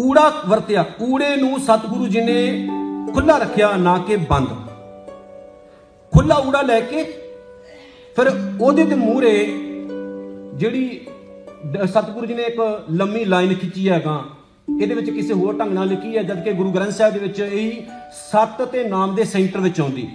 ਊੜਾ 0.00 0.32
ਵਰਤਿਆ। 0.48 0.84
ਊੜੇ 1.02 1.36
ਨੂੰ 1.36 1.60
ਸਤਿਗੁਰੂ 1.60 2.06
ਜੀ 2.06 2.20
ਨੇ 2.20 2.68
ਖੁੱਲਾ 3.14 3.38
ਰੱਖਿਆ, 3.38 3.76
ਨਾ 3.76 3.98
ਕਿ 3.98 4.16
ਬੰਦ। 4.16 4.48
ਖੁੱਲਾ 6.12 6.36
ਊੜਾ 6.36 6.62
ਲੈ 6.62 6.80
ਕੇ, 6.80 7.04
ਫਿਰ 8.16 8.32
ਉਹਦੇ 8.60 8.84
ਤੇ 8.84 8.94
ਮੂਹਰੇ 8.94 9.60
ਜਿਹੜੀ 10.54 11.06
ਦ- 11.08 11.13
ਸਤਿਗੁਰੂ 11.72 12.26
ਜੀ 12.26 12.34
ਨੇ 12.34 12.42
ਇੱਕ 12.42 12.84
ਲੰਮੀ 12.90 13.24
ਲਾਈਨ 13.24 13.54
ਖਿੱਚੀ 13.54 13.88
ਹੈਗਾ 13.90 14.22
ਇਹਦੇ 14.80 14.94
ਵਿੱਚ 14.94 15.10
ਕਿਸੇ 15.10 15.34
ਹੋਰ 15.34 15.56
ਢੰਗ 15.58 15.72
ਨਾਲ 15.72 15.88
ਲਿਖੀ 15.88 16.16
ਹੈ, 16.16 16.22
ਜਦਕਿ 16.22 16.52
ਗੁਰੂ 16.52 16.70
ਗ੍ਰੰਥ 16.72 16.90
ਸਾਹਿਬ 16.90 17.14
ਦੇ 17.14 17.18
ਵਿੱਚ 17.20 17.40
ਇਹ 17.40 17.82
ਸੱਤ 18.32 18.62
ਤੇ 18.62 18.84
ਨਾਮ 18.88 19.14
ਦੇ 19.14 19.24
ਸੈਂਟਰ 19.24 19.60
ਵਿੱਚ 19.60 19.80
ਆਉਂਦੀ। 19.80 20.08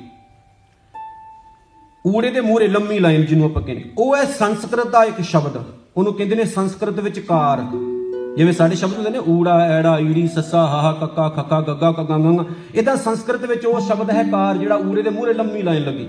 ਊੜੇ 2.07 2.31
ਦੇ 2.31 2.41
ਮੂਹਰੇ 2.41 2.67
ਲੰਮੀ 2.67 2.99
ਲਾਈਨ 2.99 3.25
ਜਿਹਨੂੰ 3.25 3.45
ਆਪਾਂ 3.45 3.61
ਕਹਿੰਦੇ 3.61 3.91
ਉਹ 3.97 4.15
ਹੈ 4.15 4.23
ਸੰਸਕ੍ਰਿਤ 4.25 4.87
ਦਾ 4.87 5.03
ਇੱਕ 5.03 5.21
ਸ਼ਬਦ। 5.21 5.57
ਉਹਨੂੰ 5.97 6.13
ਕਹਿੰਦੇ 6.13 6.35
ਨੇ 6.35 6.45
ਸੰਸਕ੍ਰਿਤ 6.45 6.99
ਵਿੱਚ 6.99 7.19
ਕਾਰ। 7.19 7.61
ਜਿਵੇਂ 8.37 8.53
ਸਾਡੇ 8.53 8.75
ਸ਼ਬਦ 8.75 8.93
ਹੁੰਦੇ 8.93 9.09
ਨੇ, 9.09 9.19
ਊੜਾ, 9.19 9.59
ਐੜਾ, 9.59 9.99
ਈੜੀ, 9.99 10.27
ਸੱਸਾ 10.27 10.65
ਹਾਹਾ 10.67 10.91
ਕੱਕਾ, 10.91 11.29
ਖੱਕਾ, 11.29 11.61
ਗੱਗਾ, 11.61 11.91
ਕੱਗਾ, 11.91 12.17
ਗੰਗ। 12.17 12.39
ਇਹਦਾ 12.75 12.95
ਸੰਸਕ੍ਰਿਤ 12.95 13.45
ਵਿੱਚ 13.45 13.65
ਉਹ 13.65 13.79
ਸ਼ਬਦ 13.79 14.11
ਹੈ 14.11 14.23
ਕਾਰ, 14.23 14.57
ਜਿਹੜਾ 14.57 14.75
ਊੜੇ 14.75 15.01
ਦੇ 15.01 15.09
ਮੂਹਰੇ 15.09 15.33
ਲੰਮੀ 15.33 15.61
ਲਾਈਨ 15.61 15.83
ਲੱਗੀ। 15.83 16.07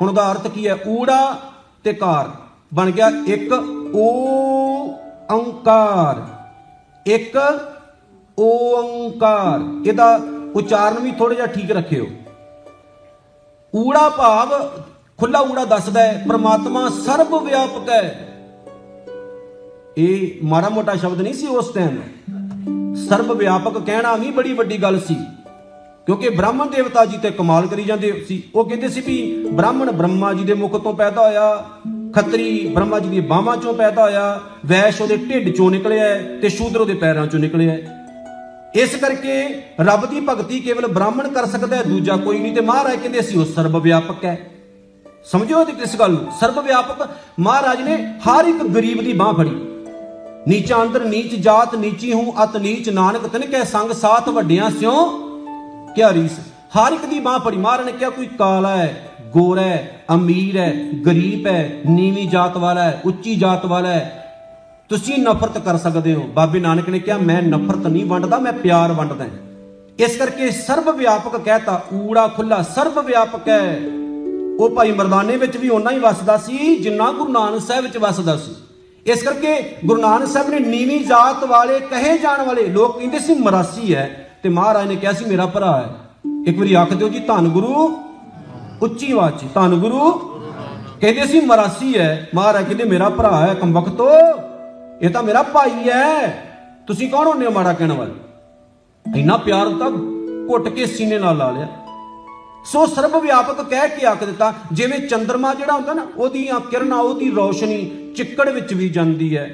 ਹੁਣ 0.00 0.08
ਉਹਦਾ 0.08 0.30
ਅਰਥ 0.32 0.46
ਕੀ 0.46 0.68
ਹੈ? 0.68 0.76
ਊੜਾ 0.88 1.38
ਤੇ 1.84 1.92
ਕਾਰ। 1.92 2.30
ਬਣ 2.74 2.90
ਗਿਆ 2.90 3.10
ਇੱਕ 3.26 3.52
ਓ 3.52 3.81
ਓੰਕਾਰ। 3.94 6.26
ਇੱਕ 7.06 7.38
ਓੰਕਾਰ। 8.38 9.60
ਇਹਦਾ 9.86 10.20
ਉਚਾਰਨ 10.54 10.98
ਵੀ 10.98 11.10
ਥੋੜਾ 11.10 11.34
ਜਿਹਾ 11.34 11.46
ਠੀਕ 11.46 11.70
ਰੱਖਿਓ। 11.70 12.06
ਊੜਾ 13.76 14.08
ਭਾਵ 14.08 14.70
ਖੁੱਲਾ 15.18 15.40
ਊੜਾ 15.40 15.64
ਦੱਸਦਾ 15.64 16.02
ਹੈ, 16.02 16.24
ਪ੍ਰਮਾਤਮਾ 16.28 16.88
ਸਰਬ 16.88 17.44
ਵਿਆਪਕ 17.44 17.90
ਹੈ। 17.90 18.28
ਇਹ 19.98 20.44
ਮਾੜਾ 20.44 20.68
ਮੋਟਾ 20.68 20.94
ਸ਼ਬਦ 20.94 21.20
ਨਹੀਂ 21.20 21.34
ਸੀ 21.34 21.46
ਉਸ 21.46 21.72
ਟਾਈਮ 21.72 22.00
ਸਰਬ 22.94 23.32
ਵਿਆਪਕ 23.32 23.78
ਕਹਿਣਾ 23.78 24.16
ਵੀ 24.16 24.30
ਬੜੀ 24.30 24.52
ਵੱਡੀ 24.52 24.82
ਗੱਲ 24.82 25.00
ਸੀ। 25.00 25.16
ਕਿਉਂਕਿ 26.06 26.28
ਬ੍ਰਾਹਮਣ 26.28 26.66
ਦੇਵਤਾ 26.66 27.04
ਜੀ 27.04 27.18
ਤੇ 27.18 27.30
ਕਮਾਲ 27.30 27.66
ਕਰੀ 27.66 27.84
ਜਾਂਦੇ 27.84 28.24
ਸੀ। 28.28 28.42
ਉਹ 28.54 28.64
ਕਹਿੰਦੇ 28.64 28.88
ਸੀ 28.88 29.00
ਵੀ 29.00 29.46
ਬ੍ਰਾਹਮਣ 29.52 29.92
ਬ੍ਰਹਮਾ 29.92 30.32
ਜੀ 30.32 30.44
ਦੇ 30.44 30.54
ਮੁਖ 30.54 30.82
ਤੋਂ 30.82 30.94
ਪੈਦਾ 30.94 31.26
ਹੋਇਆ। 31.26 31.64
ਖੱਤਰੀ 32.14 32.68
ਬ੍ਰਹਮਾ 32.74 32.98
ਜੀ 32.98 33.08
ਦੀ 33.08 33.20
ਬਾਹਾਂ 33.20 33.56
ਚੋਂ 33.56 33.74
ਪੈਦਾ 33.74 34.02
ਹੋਇਆ, 34.02 34.40
ਵੈਸ਼ 34.66 35.00
ਉਹਦੇ 35.02 35.16
ਢਿੱਡ 35.16 35.48
ਚੋਂ 35.56 35.70
ਨਿਕਲਿਆ 35.70 36.04
ਹੈ 36.04 36.38
ਤੇ 36.42 36.48
ਸ਼ੂਦਰ 36.48 36.80
ਉਹਦੇ 36.80 36.94
ਪੈਰਾਂ 36.94 37.26
ਚੋਂ 37.26 37.40
ਨਿਕਲਿਆ 37.40 37.72
ਹੈ। 37.72 37.98
ਇਸ 38.74 38.96
ਕਰਕੇ 38.96 39.62
ਰੱਬ 39.80 40.06
ਦੀ 40.06 40.20
ਭਗਤੀ 40.20 40.60
ਕੇਵਲ 40.60 40.86
ਬ੍ਰਾਹਮਣ 40.86 41.28
ਕਰ 41.28 41.46
ਸਕਦਾ 41.46 41.76
ਹੈ, 41.76 41.82
ਦੂਜਾ 41.82 42.16
ਕੋਈ 42.16 42.38
ਨਹੀਂ 42.38 42.54
ਤੇ 42.54 42.60
ਮਹਾਰਾਜ 42.60 42.96
ਕਹਿੰਦੇ 42.96 43.20
ਅਸੀਂ 43.20 43.38
ਉਹ 43.40 43.44
ਸਰਬ 43.44 43.76
ਵਿਆਪਕ 43.76 44.24
ਹੈ। 44.24 44.38
ਸਮਝੋ 45.24 45.60
ਇਹਦੀ 45.60 45.72
ਕਿਸ 45.72 45.96
ਗੱਲ? 45.96 46.12
ਨੂੰ 46.12 46.32
ਸਰਬ 46.40 46.58
ਵਿਆਪਕ 46.64 47.08
ਮਹਾਰਾਜ 47.38 47.80
ਨੇ 47.80 47.96
ਹਰ 48.26 48.44
ਇੱਕ 48.44 48.62
ਗਰੀਬ 48.62 49.02
ਦੀ 49.02 49.12
ਬਾਹ 49.12 49.32
ਫੜੀ। 49.32 49.50
ਨੀਚਾ 50.48 50.82
ਅੰਦਰ 50.82 51.04
ਨੀਚ 51.04 51.34
ਜਾਤ, 51.34 51.74
ਨੀਚੀ 51.74 52.12
ਹੂੰ, 52.12 52.32
ਅਤ 52.44 52.56
ਨੀਚ 52.56 52.88
ਨਾਨਕ, 52.90 53.26
ਤਨ 53.26 53.40
ਕੈ 53.40 53.64
ਸੰਗ 53.64 53.92
ਸਾਥ 53.92 54.28
ਵੱਡਿਆਂ 54.28 54.70
ਸਿਓ 54.70 54.94
ਕਿਆ 55.96 56.12
ਰੀਸ 56.12 56.38
ਹਰ 56.76 56.92
ਇੱਕ 56.92 57.04
ਦੀ 57.04 57.20
ਬਾਹ 57.20 57.38
ਫੜੀ। 57.38 57.56
ਮਹਾਰਾਜ 57.56 57.86
ਨੇ 57.86 57.92
ਕਿਹਾ, 57.92 58.10
ਕੋਈ 58.10 58.26
ਕਾਲਾ 58.26 58.76
ਹੈ 58.76 59.11
ਗੋਰਾ 59.32 59.62
ਹੈ, 59.62 60.04
ਅਮੀਰ 60.14 60.56
ਹੈ, 60.56 60.74
ਗਰੀਬ 61.06 61.46
ਹੈ, 61.46 61.80
ਨੀਵੀਂ 61.86 62.28
ਜਾਤ 62.28 62.56
ਵਾਲਾ 62.56 62.82
ਹੈ, 62.82 63.00
ਉੱਚੀ 63.04 63.34
ਜਾਤ 63.34 63.66
ਵਾਲਾ 63.66 63.88
ਹੈ। 63.88 64.18
ਤੁਸੀਂ 64.88 65.18
ਨਫ਼ਰਤ 65.18 65.58
ਕਰ 65.58 65.76
ਸਕਦੇ 65.76 66.14
ਹੋ। 66.14 66.22
ਬਾਬੇ 66.22 66.60
ਨਾਨਕ 66.60 66.88
ਨੇ 66.88 66.98
ਕਿਹਾ, 66.98 67.18
ਮੈਂ 67.18 67.42
ਨਫ਼ਰਤ 67.42 67.86
ਨਹੀਂ 67.86 68.04
ਵੰਡਦਾ, 68.04 68.38
ਮੈਂ 68.38 68.52
ਪਿਆਰ 68.52 68.92
ਵੰਡਦਾ 68.92 69.24
ਇਸ 69.98 70.16
ਕਰਕੇ 70.16 70.50
ਸਰਬ 70.50 70.96
ਵਿਆਪਕ 70.96 71.36
ਕਹਿਤਾ, 71.36 71.84
ਊੜਾ 71.94 72.28
ਖੁੱਲਾ 72.28 72.62
ਸਰਬ 72.62 73.06
ਵਿਆਪਕ 73.06 73.48
ਹੈ। 73.48 73.80
ਉਹ 74.60 74.70
ਭਾਈ 74.70 74.92
ਮਰਦਾਨੇ 74.92 75.36
ਵਿੱਚ 75.36 75.56
ਵੀ 75.56 75.68
ਓਨਾ 75.68 75.90
ਹੀ 75.90 75.98
ਵਸਦਾ 75.98 76.36
ਸੀ, 76.36 76.76
ਜਿੰਨਾ 76.76 77.12
ਗੁਰੂ 77.12 77.32
ਨਾਨਕ 77.32 77.60
ਸਾਹਿਬ 77.60 77.84
ਵਿੱਚ 77.84 77.96
ਵਸਦਾ 77.96 78.36
ਸੀ। 78.36 78.54
ਇਸ 79.06 79.22
ਕਰਕੇ 79.22 79.76
ਗੁਰੂ 79.84 80.00
ਨਾਨਕ 80.00 80.26
ਸਾਹਿਬ 80.26 80.48
ਨੇ 80.48 80.58
ਨੀਵੀਂ 80.58 81.00
ਜਾਤ 81.00 81.44
ਵਾਲੇ, 81.44 81.80
ਕਹੇ 81.80 82.18
ਜਾਣ 82.18 82.46
ਵਾਲੇ 82.46 82.66
ਲੋਕ 82.66 82.98
ਕਹਿੰਦੇ 82.98 83.18
ਸੀ, 83.18 83.34
ਮਰਾਸੀ 83.34 83.94
ਹੈ। 83.94 84.28
ਤੇ 84.42 84.48
ਮਹਾਰਾਜ 84.48 84.88
ਨੇ 84.88 84.96
ਕਿਹਾ 84.96 85.12
ਸੀ, 85.12 85.24
ਮੇਰਾ 85.24 85.46
ਭਰਾ 85.46 85.76
ਹੈ। 85.80 85.88
ਇੱਕ 86.46 86.58
ਵਾਰੀ 86.58 86.74
ਆਖ 86.74 86.92
ਦਿਓ 86.92 87.08
ਜੀ, 87.08 87.18
ਧੰਨ 87.18 87.48
ਗੁਰੂ 87.48 88.02
ਉੱਚੀ 88.82 89.10
ਆਵਾਜ਼ 89.12 89.34
'ਚ, 89.36 89.46
ਧੰਨ 89.54 89.74
ਗੁਰੂ। 89.74 90.10
ਕਹਿੰਦੇ 91.00 91.26
ਸੀ 91.26 91.40
ਮਰਾਸੀ 91.40 91.98
ਹੈ 91.98 92.28
ਮਹਾਰਾਜ 92.34 92.64
ਕਹਿੰਦੇ, 92.64 92.84
ਮੇਰਾ 92.84 93.08
ਭਰਾ 93.08 93.36
ਹੈ 93.36 93.54
ਕੰਬਖਤੋ 93.54 94.08
ਇਹ 95.02 95.10
ਤਾਂ 95.10 95.22
ਮੇਰਾ 95.22 95.42
ਭਾਈ 95.42 95.88
ਹੈ 95.88 96.44
ਤੁਸੀਂ 96.86 97.08
ਕੌਣ 97.10 97.26
ਹੁੰਦੇ 97.26 97.46
ਹੋ 97.46 97.50
ਮਾੜਾ 97.50 97.72
ਕਹਿਣ 97.72 97.92
ਵਾਲੇ? 97.92 98.12
ਇੰਨਾ 99.06 99.36
ਪਿਆਰ 99.36 99.70
ਤਾਂ 99.78 99.90
ਘੁੱਟ 100.48 100.68
ਕੇ 100.68 100.86
ਸੀਨੇ 100.86 101.18
ਨਾਲ 101.18 101.36
ਲਾ 101.36 101.50
ਲਿਆ। 101.50 101.68
ਸੋ 102.66 102.84
ਸਰਬ 102.86 103.16
ਵਿਆਪਕ 103.16 103.62
ਕਹਿ 103.62 103.88
ਕੇ 103.88 104.06
ਆਖ 104.06 104.24
ਦਿੱਤਾ, 104.24 104.52
ਜਿਵੇਂ 104.72 104.98
ਚੰ드ਰਮਾ 105.08 105.54
ਜਿਹੜਾ 105.54 105.72
ਹੁੰਦਾ 105.72 105.94
ਨਾ 105.94 106.06
ਉਹਦੀਆਂ 106.16 106.60
ਕਿਰਨਾਂ, 106.60 106.98
ਉਹਦੀ 106.98 107.30
ਰੌਸ਼ਨੀ 107.36 108.12
ਚਿੱਕੜ 108.16 108.48
ਵਿੱਚ 108.48 108.74
ਵੀ 108.74 108.88
ਜਾਂਦੀ 108.88 109.36
ਹੈ 109.36 109.46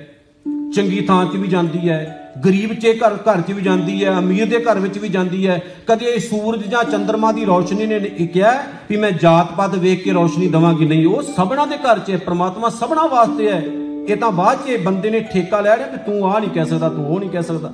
ਚੰਗੀ 0.74 1.00
ਥਾਂ 1.00 1.24
'ਚ 1.26 1.36
ਵੀ 1.36 1.48
ਜਾਂਦੀ 1.48 1.88
ਹੈ, 1.88 1.98
ਗਰੀਬ 2.44 2.72
'ਚ 2.72 2.86
ਘਰ 2.98 3.14
ਘਰ 3.26 3.40
'ਚ 3.40 3.52
ਵੀ 3.52 3.62
ਜਾਂਦੀ 3.62 4.04
ਹੈ, 4.04 4.18
ਅਮੀਰ 4.18 4.46
ਦੇ 4.46 4.58
ਘਰ 4.64 4.78
ਵਿੱਚ 4.78 4.98
ਵੀ 4.98 5.08
ਜਾਂਦੀ 5.08 5.46
ਹੈ। 5.46 5.60
ਕਦੇ 5.86 6.18
ਸੂਰਜ 6.18 6.66
ਜਾਂ 6.66 6.82
ਚੰ드ਰਮਾ 6.84 7.32
ਦੀ 7.32 7.44
ਰੌਸ਼ਨੀ 7.44 7.86
ਨੇ 7.86 8.00
ਇਹ 8.08 8.28
ਕਿਹਾ 8.28 8.52
ਵੀ 8.90 8.96
ਮੈਂ 8.96 9.10
ਜਾਤ 9.12 9.52
ਪਾਤ 9.52 9.74
ਵੇਖ 9.76 10.02
ਕੇ 10.04 10.12
ਰੌਸ਼ਨੀ 10.12 10.48
ਦਵਾਂਗੀ। 10.48 10.86
ਨਹੀਂ, 10.86 11.06
ਉਹ 11.06 11.22
ਸਭਨਾ 11.24 11.66
ਦੇ 11.66 11.76
ਘਰ 11.78 11.98
'ਚ 11.98 12.10
ਹੈ, 12.10 12.16
ਪ੍ਰਮਾਤਮਾ 12.16 12.68
ਸਭਨਾ 12.70 13.06
ਵਾਸਤੇ 13.06 13.50
ਹੈ। 13.50 13.62
ਇਹ 14.08 14.16
ਤਾਂ 14.16 14.30
ਬਾਅਦ 14.32 14.58
'ਚ 14.58 14.68
ਇਹ 14.68 14.78
ਬੰਦੇ 14.78 15.10
ਨੇ 15.10 15.20
ਠੇਕਾ 15.32 15.60
ਲੈ 15.60 15.76
ਲਿਆ 15.76 15.86
ਕਿ 15.86 15.96
ਤੂੰ 16.06 16.32
ਆ 16.32 16.38
ਨਹੀਂ 16.38 16.50
ਕਹਿ 16.50 16.64
ਸਕਦਾ, 16.64 16.88
ਤੂੰ 16.88 17.06
ਉਹ 17.06 17.18
ਨਹੀਂ 17.20 17.30
ਕਹਿ 17.30 17.42
ਸਕਦਾ। 17.42 17.72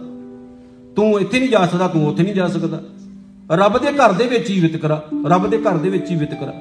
ਤੂੰ 0.97 1.21
ਇੱਥੇ 1.21 1.39
ਨਹੀਂ 1.39 1.51
ਜਾ 1.51 1.67
ਸਕਦਾ, 1.67 1.89
ਤੂੰ 1.89 2.07
ਉੱਥੇ 2.09 2.23
ਨਹੀਂ 2.23 2.35
ਜਾ 2.35 2.49
ਸਕਦਾ। 2.49 2.81
ਰੱਬ 3.51 3.79
ਦੇ 3.79 3.93
ਘਰ 3.93 4.13
ਦੇ 4.13 4.27
ਵਿੱਚ 4.27 4.51
ਹੀ 4.51 4.61
ਵਿਤਕਰਾ 4.61 5.03
ਰੱਬ 5.27 5.47
ਦੇ 5.47 5.59
ਘਰ 5.59 5.77
ਦੇ 5.77 5.89
ਵਿੱਚ 5.89 6.11
ਹੀ 6.11 6.17
ਵਿਤਕਰਾ 6.17 6.53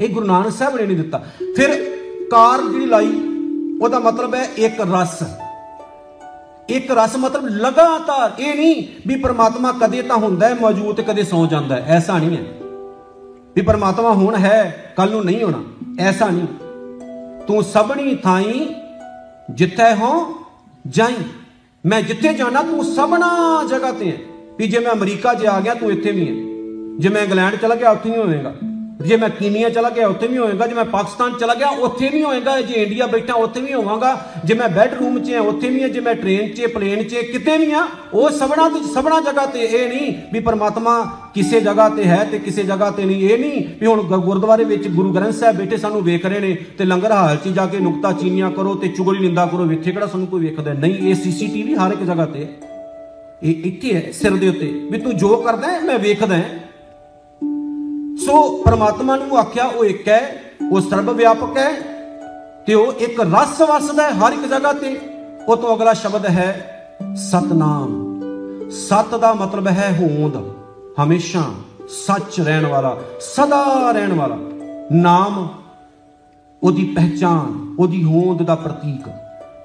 ਇਹ 0.00 0.08
ਗੁਰੂ 0.08 0.26
ਨਾਨਕ 0.26 0.52
ਸਾਹਿਬ 0.52 0.76
ਨੇ 0.76 0.86
ਨਹੀਂ 0.86 0.96
ਦਿੱਤਾ। 0.96 1.22
ਫਿਰ 1.56 1.70
ਕਾਰ 2.30 2.62
ਜਿਹੜੀ 2.62 2.86
ਲਾਈ 2.86 3.10
ਉਹਦਾ 3.82 3.98
ਮਤਲਬ 3.98 4.34
ਹੈ 4.34 4.46
ਇੱਕ 4.56 4.80
ਰਸ। 4.80 5.22
ਇੱਕ 6.68 6.90
ਰਸ 6.90 7.16
ਮਤਲਬ 7.16 7.46
ਲਗਾਤਾਰ, 7.46 8.32
ਇਹ 8.38 8.54
ਨਹੀਂ 8.54 8.84
ਵੀ 9.06 9.16
ਪ੍ਰਮਾਤਮਾ 9.16 9.72
ਕਦੇ 9.72 10.02
ਤਾਂ 10.02 10.16
ਹੁੰਦਾ 10.16 10.48
ਹੈ 10.48 10.54
ਮੌਜੂਦ 10.54 10.96
ਤੇ 10.96 11.02
ਕਦੇ 11.02 11.24
ਸੌ 11.24 11.46
ਜਾਂਦਾ 11.46 11.76
ਹੈ। 11.76 11.80
ਐਸਾ 11.80 12.18
ਨਹੀਂ 12.18 12.36
ਹੈ। 12.36 12.42
ਵੀ 13.56 13.62
ਪ੍ਰਮਾਤਮਾ 13.62 14.12
ਹੁਣ 14.12 14.36
ਹੈ 14.36 14.92
ਕੱਲ 14.96 15.10
ਨੂੰ 15.10 15.24
ਨਹੀਂ 15.24 15.44
ਹੋਣਾ। 15.44 15.62
ਐਸਾ 16.00 16.28
ਨਹੀਂ। 16.28 16.46
ਤੂੰ 17.46 17.64
ਸਭਣੀ 17.64 18.14
ਥਾਈ 18.14 18.74
ਜਿੱਥੇ 19.50 19.94
ਹੋ 19.94 20.34
ਜਾਈ। 20.88 21.16
ਮੈਂ 21.86 22.02
ਜਿੱਥੇ 22.02 22.34
ਜਾਣਾ, 22.34 22.62
ਤੂੰ 22.62 22.84
ਸਭਨਾ 22.84 23.62
ਜਗ੍ਹਾ 23.70 23.92
ਤੇ 23.92 24.12
ਹੈ। 24.12 24.16
ਵੀ 24.58 24.68
ਜੇ 24.68 24.78
ਮੈਂ 24.78 24.92
ਅਮਰੀਕਾ 24.92 25.34
'ਚ 25.34 25.46
ਆ 25.46 25.60
ਗਿਆ, 25.60 25.74
ਤੂੰ 25.74 25.90
ਇੱਥੇ 25.90 26.12
ਵੀ 26.12 26.20
ਹੈ। 26.20 26.34
ਜੇ 26.98 27.08
ਮੈਂ 27.08 27.22
ਇੰਗਲੈਂਡ 27.22 27.56
ਚਲਾ 27.56 27.74
ਗਿਆ, 27.74 27.90
ਉੱਥੇ 27.90 28.10
ਵੀ 28.10 28.16
ਹੋਵੇਗਾ। 28.16 28.54
ਜੇ 29.06 29.16
ਮੈਂ 29.16 29.28
ਕੀਨੀਆ 29.28 29.68
ਚਲਾ 29.68 29.90
ਗਿਆ, 29.90 30.08
ਉੱਥੇ 30.08 30.26
ਵੀ 30.26 30.38
ਹੋਵੇਗਾ 30.38 30.66
ਜੇ 30.66 30.74
ਮੈਂ 30.74 30.84
ਪਾਕਿਸਤਾਨ 30.84 31.32
ਚਲਾ 31.40 31.54
ਗਿਆ, 31.54 31.68
ਉੱਥੇ 31.68 32.08
ਵੀ 32.08 32.22
ਹੋਵੇਗਾ 32.22 32.60
ਜੇ 32.60 32.74
ਇੰਡੀਆ 32.74 33.06
ਬੈਠਾ, 33.06 33.34
ਉੱਥੇ 33.34 33.60
ਵੀ 33.60 33.74
ਹੋਵਾਂਗਾ। 33.74 34.32
ਜੇ 34.44 34.54
ਮੈਂ 34.54 34.68
ਬੈੱਡਰੂਮ 34.68 35.24
'ਚ 35.24 35.32
ਹਾਂ, 35.32 35.40
ਉੱਥੇ 35.40 35.68
ਵੀ 35.68 35.82
ਹਾਂ। 35.82 35.88
ਜੇ 35.88 36.00
ਮੈਂ 36.00 36.14
ਟ੍ਰੇਨ 36.14 36.54
'ਚ 36.54 36.66
ਪਲੇਨ 36.66 37.02
'ਚ, 37.02 37.14
ਕਿਤੇ 37.14 37.58
ਵੀ 37.58 37.72
ਆ 37.72 37.86
ਉਹ 38.14 38.30
ਸਭਨਾ 38.30 38.68
ਤੇ 38.68 38.94
ਸਭਨਾ 38.94 39.20
ਜਗ੍ਹਾ 39.20 39.46
ਤੇ 39.46 39.60
ਇਹ 39.60 39.88
ਨਹੀਂ 39.88 40.14
ਵੀ 40.32 40.40
ਪਰਮਾਤਮਾ 40.40 41.18
ਕਿਸੇ 41.34 41.60
ਜਗ੍ਹਾ 41.60 41.88
ਤੇ 41.88 42.04
ਹੈ 42.04 42.28
ਤੇ 42.30 42.38
ਕਿਸੇ 42.38 42.62
ਜਗ੍ਹਾ 42.62 42.90
ਤੇ 42.90 43.04
ਨਹੀਂ। 43.04 43.30
ਇਹ 43.30 43.38
ਨਹੀਂ 43.38 43.64
ਵੀ 43.80 43.86
ਹੁਣ 43.86 44.02
ਗ- 44.02 44.24
ਗੁਰਦੁਆਰੇ 44.24 44.64
ਵਿੱਚ 44.64 44.88
ਗੁਰੂ 44.88 45.12
ਗ੍ਰੰਥ 45.12 45.32
ਸਾਹਿਬ 45.32 45.56
ਬੈਠੇ 45.56 45.76
ਸਾਨੂੰ 45.76 46.02
ਵੇਖ 46.02 46.26
ਰਹੇ 46.26 46.40
ਨੇ 46.40 46.56
ਤੇ 46.78 46.84
ਲੰਗਰ 46.84 47.12
ਹਾਲ 47.12 47.36
'ਚ 47.36 47.48
ਜਾ 47.48 47.66
ਕੇ 47.66 47.78
ਨੁਕਤਾ 47.78 48.12
ਚੀਨੀਆਂ 48.12 48.50
ਕਰੋ 48.50 48.74
ਤੇ 48.74 48.88
ਚੁਗਲੀ 48.88 49.18
ਨਿੰਦਾ 49.18 49.46
ਕਰੋ। 49.46 49.70
ਇੱਥੇ 49.72 49.92
ਕਿਹੜਾ 49.92 50.06
ਸਾਨੂੰ 50.06 50.26
ਕੋਈ 50.26 50.40
ਵੇਖਦਾ 50.40 50.70
ਹੈ? 50.70 50.76
ਨਹੀਂ? 50.78 51.10
ਇਹ 51.10 51.14
ਸੀਸੀਟੀਵੀ 51.14 51.74
ਹਰ 51.74 51.92
ਇੱਕ 51.92 52.02
ਜਗ੍ਹਾ 52.02 52.26
ਤੇ। 52.26 52.44
ਹੈ 52.44 52.50
ਇਹ 53.42 53.54
ਇੱਥੇ 53.64 53.94
ਹੈ 53.94 54.12
ਸਿਰ 54.12 54.36
ਦੇ 54.36 54.48
ਉੱਤੇ। 54.48 54.66
ਵੀ 54.90 54.98
ਤੂੰ 54.98 55.16
ਜੋ 55.16 55.36
ਕਰਦਾ 55.36 55.72
ਹੈ, 55.72 55.80
ਮੈਂ 55.80 55.98
ਵੇਖਦਾ 55.98 56.36
ਹਾਂ। 56.36 56.61
ਸੋ 58.26 58.62
ਪ੍ਰਮਾਤਮਾ 58.62 59.16
ਨੂੰ 59.16 59.38
ਆਖਿਆ, 59.38 59.64
ਉਹ 59.64 59.84
ਇੱਕ 59.84 60.08
ਹੈ, 60.08 60.42
ਉਹ 60.70 60.80
ਸਰਬ 60.80 61.10
ਵਿਆਪਕ 61.10 61.58
ਹੈ 61.58 61.70
ਤੇ 62.66 62.74
ਉਹ 62.74 62.92
ਇੱਕ 62.92 63.20
ਰਸ 63.20 63.60
ਵਸਦਾ 63.60 64.02
ਹੈ 64.02 64.10
ਹਰ 64.10 64.32
ਇੱਕ 64.32 64.46
ਜਗ੍ਹਾ 64.46 64.72
ਤੇ। 64.72 65.00
ਉਹ 65.48 65.56
ਤੋਂ 65.56 65.76
ਅਗਲਾ 65.76 65.92
ਸ਼ਬਦ 65.92 66.26
ਹੈ 66.26 66.48
ਸਤਨਾਮ। 67.16 68.20
ਸਤ 68.70 69.14
ਦਾ 69.14 69.34
ਮਤਲਬ 69.34 69.66
ਹੈ 69.66 69.96
ਹੋਂਦ, 70.00 70.36
ਹਮੇਸ਼ਾ 71.04 71.42
ਸੱਚ 71.88 72.40
ਰਹਿਣ 72.40 72.66
ਵਾਲਾ, 72.66 72.96
ਸਦਾ 73.20 73.90
ਰਹਿਣ 73.90 74.12
ਵਾਲਾ। 74.12 74.36
ਨਾਮ, 74.92 75.48
ਉਹਦੀ 76.62 76.84
ਪਹਿਚਾਨ 76.84 77.76
ਉਹਦੀ 77.78 78.04
ਹੋਂਦ 78.04 78.42
ਦਾ 78.42 78.54
ਪ੍ਰਤੀਕ। 78.54 79.08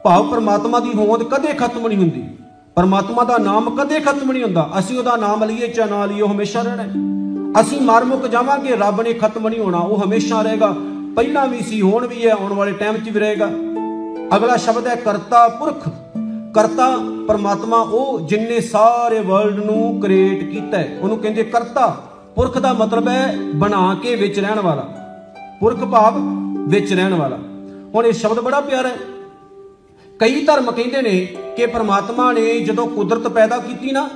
ਭਾਵ 0.04 0.32
ਪਰਮਾਤਮਾ 0.32 0.80
ਦੀ 0.80 0.94
ਹੋਂਦ 0.96 1.24
ਕਦੇ 1.24 1.54
ਖਤਮ 1.54 1.88
ਨਹੀਂ 1.88 1.98
ਹੁੰਦੀ। 1.98 2.30
ਪਰਮਾਤਮਾ 2.76 3.24
ਦਾ 3.24 3.38
ਨਾਮ 3.38 3.76
ਕਦੇ 3.76 4.00
ਖਤਮ 4.00 4.32
ਨਹੀਂ 4.32 4.44
ਹੁੰਦਾ। 4.44 4.70
ਅਸੀਂ 4.80 4.98
ਉਹਦਾ 5.00 5.16
ਨਾਮ 5.16 5.44
ਲਈਏ 5.44 5.68
ਚਾਹ 5.68 5.88
ਨਾ 5.88 6.06
ਲਈਏ, 6.06 6.22
ਉਹ 6.22 6.30
ਹਮੇਸ਼ਾ 6.30 6.62
ਰਹਿਣਾ 6.62 6.84
ਹੈ। 6.84 7.17
ਅਸੀਂ 7.62 7.82
ਮਰ 7.82 8.04
ਮੁੱਕ 8.04 8.28
ਜਾਵਾਂਗੇ, 8.28 8.76
ਰੱਬ 8.76 9.02
ਨੇ 9.02 9.14
ਖਤਮ 9.14 9.48
ਨਹੀਂ 9.48 9.60
ਹੋਣਾ, 9.60 9.78
ਉਹ 9.78 10.04
ਹਮੇਸ਼ਾ 10.04 10.42
ਰਹੇਗਾ। 10.42 10.76
ਪਹਿਲਾਂ 11.16 11.48
ਵੀ 11.48 11.62
ਸੀ, 11.62 11.82
ਹੁਣ 11.82 12.08
ਵੀ 12.08 12.26
ਹੈ, 12.26 12.32
ਆਉਣ 12.32 12.54
ਵਾਲੇ 12.54 12.72
ਟਾਈਮ 12.72 12.98
'ਚ 12.98 13.10
ਵੀ 13.10 13.20
ਰਹੇਗਾ। 13.20 13.50
ਅਗਲਾ 14.36 14.58
ਸ਼ਬਦ 14.58 14.88
ਹੈ 14.88 14.96
ਕਰਤਾ 14.96 15.48
ਪੁਰਖ। 15.48 15.90
ਕਰਤਾ 16.54 16.98
ਪਰਮਾਤਮਾ, 17.28 17.78
ਉਹ 17.78 18.20
ਜਿਨਨੇ 18.20 18.62
ਸਾਰੇ 18.62 19.20
ਵਰਲਡ 19.20 19.64
ਨੂੰ 19.64 20.00
ਕ੍ਰੀਏਟ 20.04 20.50
ਕੀਤਾ 20.50 20.78
ਹੈ। 20.78 20.98
ਉਹਨੂੰ 21.02 21.18
ਕਹਿੰਦੇ 21.18 21.44
ਕਰਤਾ। 21.44 21.88
ਪੁਰਖ 22.36 22.58
ਦਾ 22.58 22.74
ਮਤਲਬ 22.74 23.08
ਹੈ 23.08 23.38
ਬਣਾ 23.56 23.98
ਕੇ 24.04 24.16
ਵਿੱਚ 24.16 24.40
ਰਹਿਣ 24.40 24.60
ਵਾਲਾ। 24.60 24.88
ਪੁਰਖ 25.60 25.78
ਭਾਵ 25.78 26.14
ਵਿੱਚ 26.68 26.94
ਰਹਿਣ 26.94 27.14
ਵਾਲਾ। 27.14 27.38
ਹੁਣ 27.96 28.06
ਇਹ 28.06 28.14
ਸ਼ਬਦ 28.14 28.40
ਬੜਾ 28.40 28.62
ਪਿਆਰਾ 28.62 28.88
ਹੈ। 28.88 28.98
ਕਈ 30.20 30.46
ਧਰਮ 30.46 30.72
ਕਹਿੰਦੇ 30.72 31.02
ਨੇ 31.02 31.26
ਕਿ 31.58 31.66
ਪ੍ਰਮਾਤਮਾ 31.66 32.34
ਨੇ 32.34 32.60
ਜਦੋਂ 32.60 32.88
ਕੁਦਰਤ 32.88 33.28
ਪੈਦਾ 33.28 33.58
ਕੀਤੀ 33.58 33.92
ਨਾ 33.92 34.10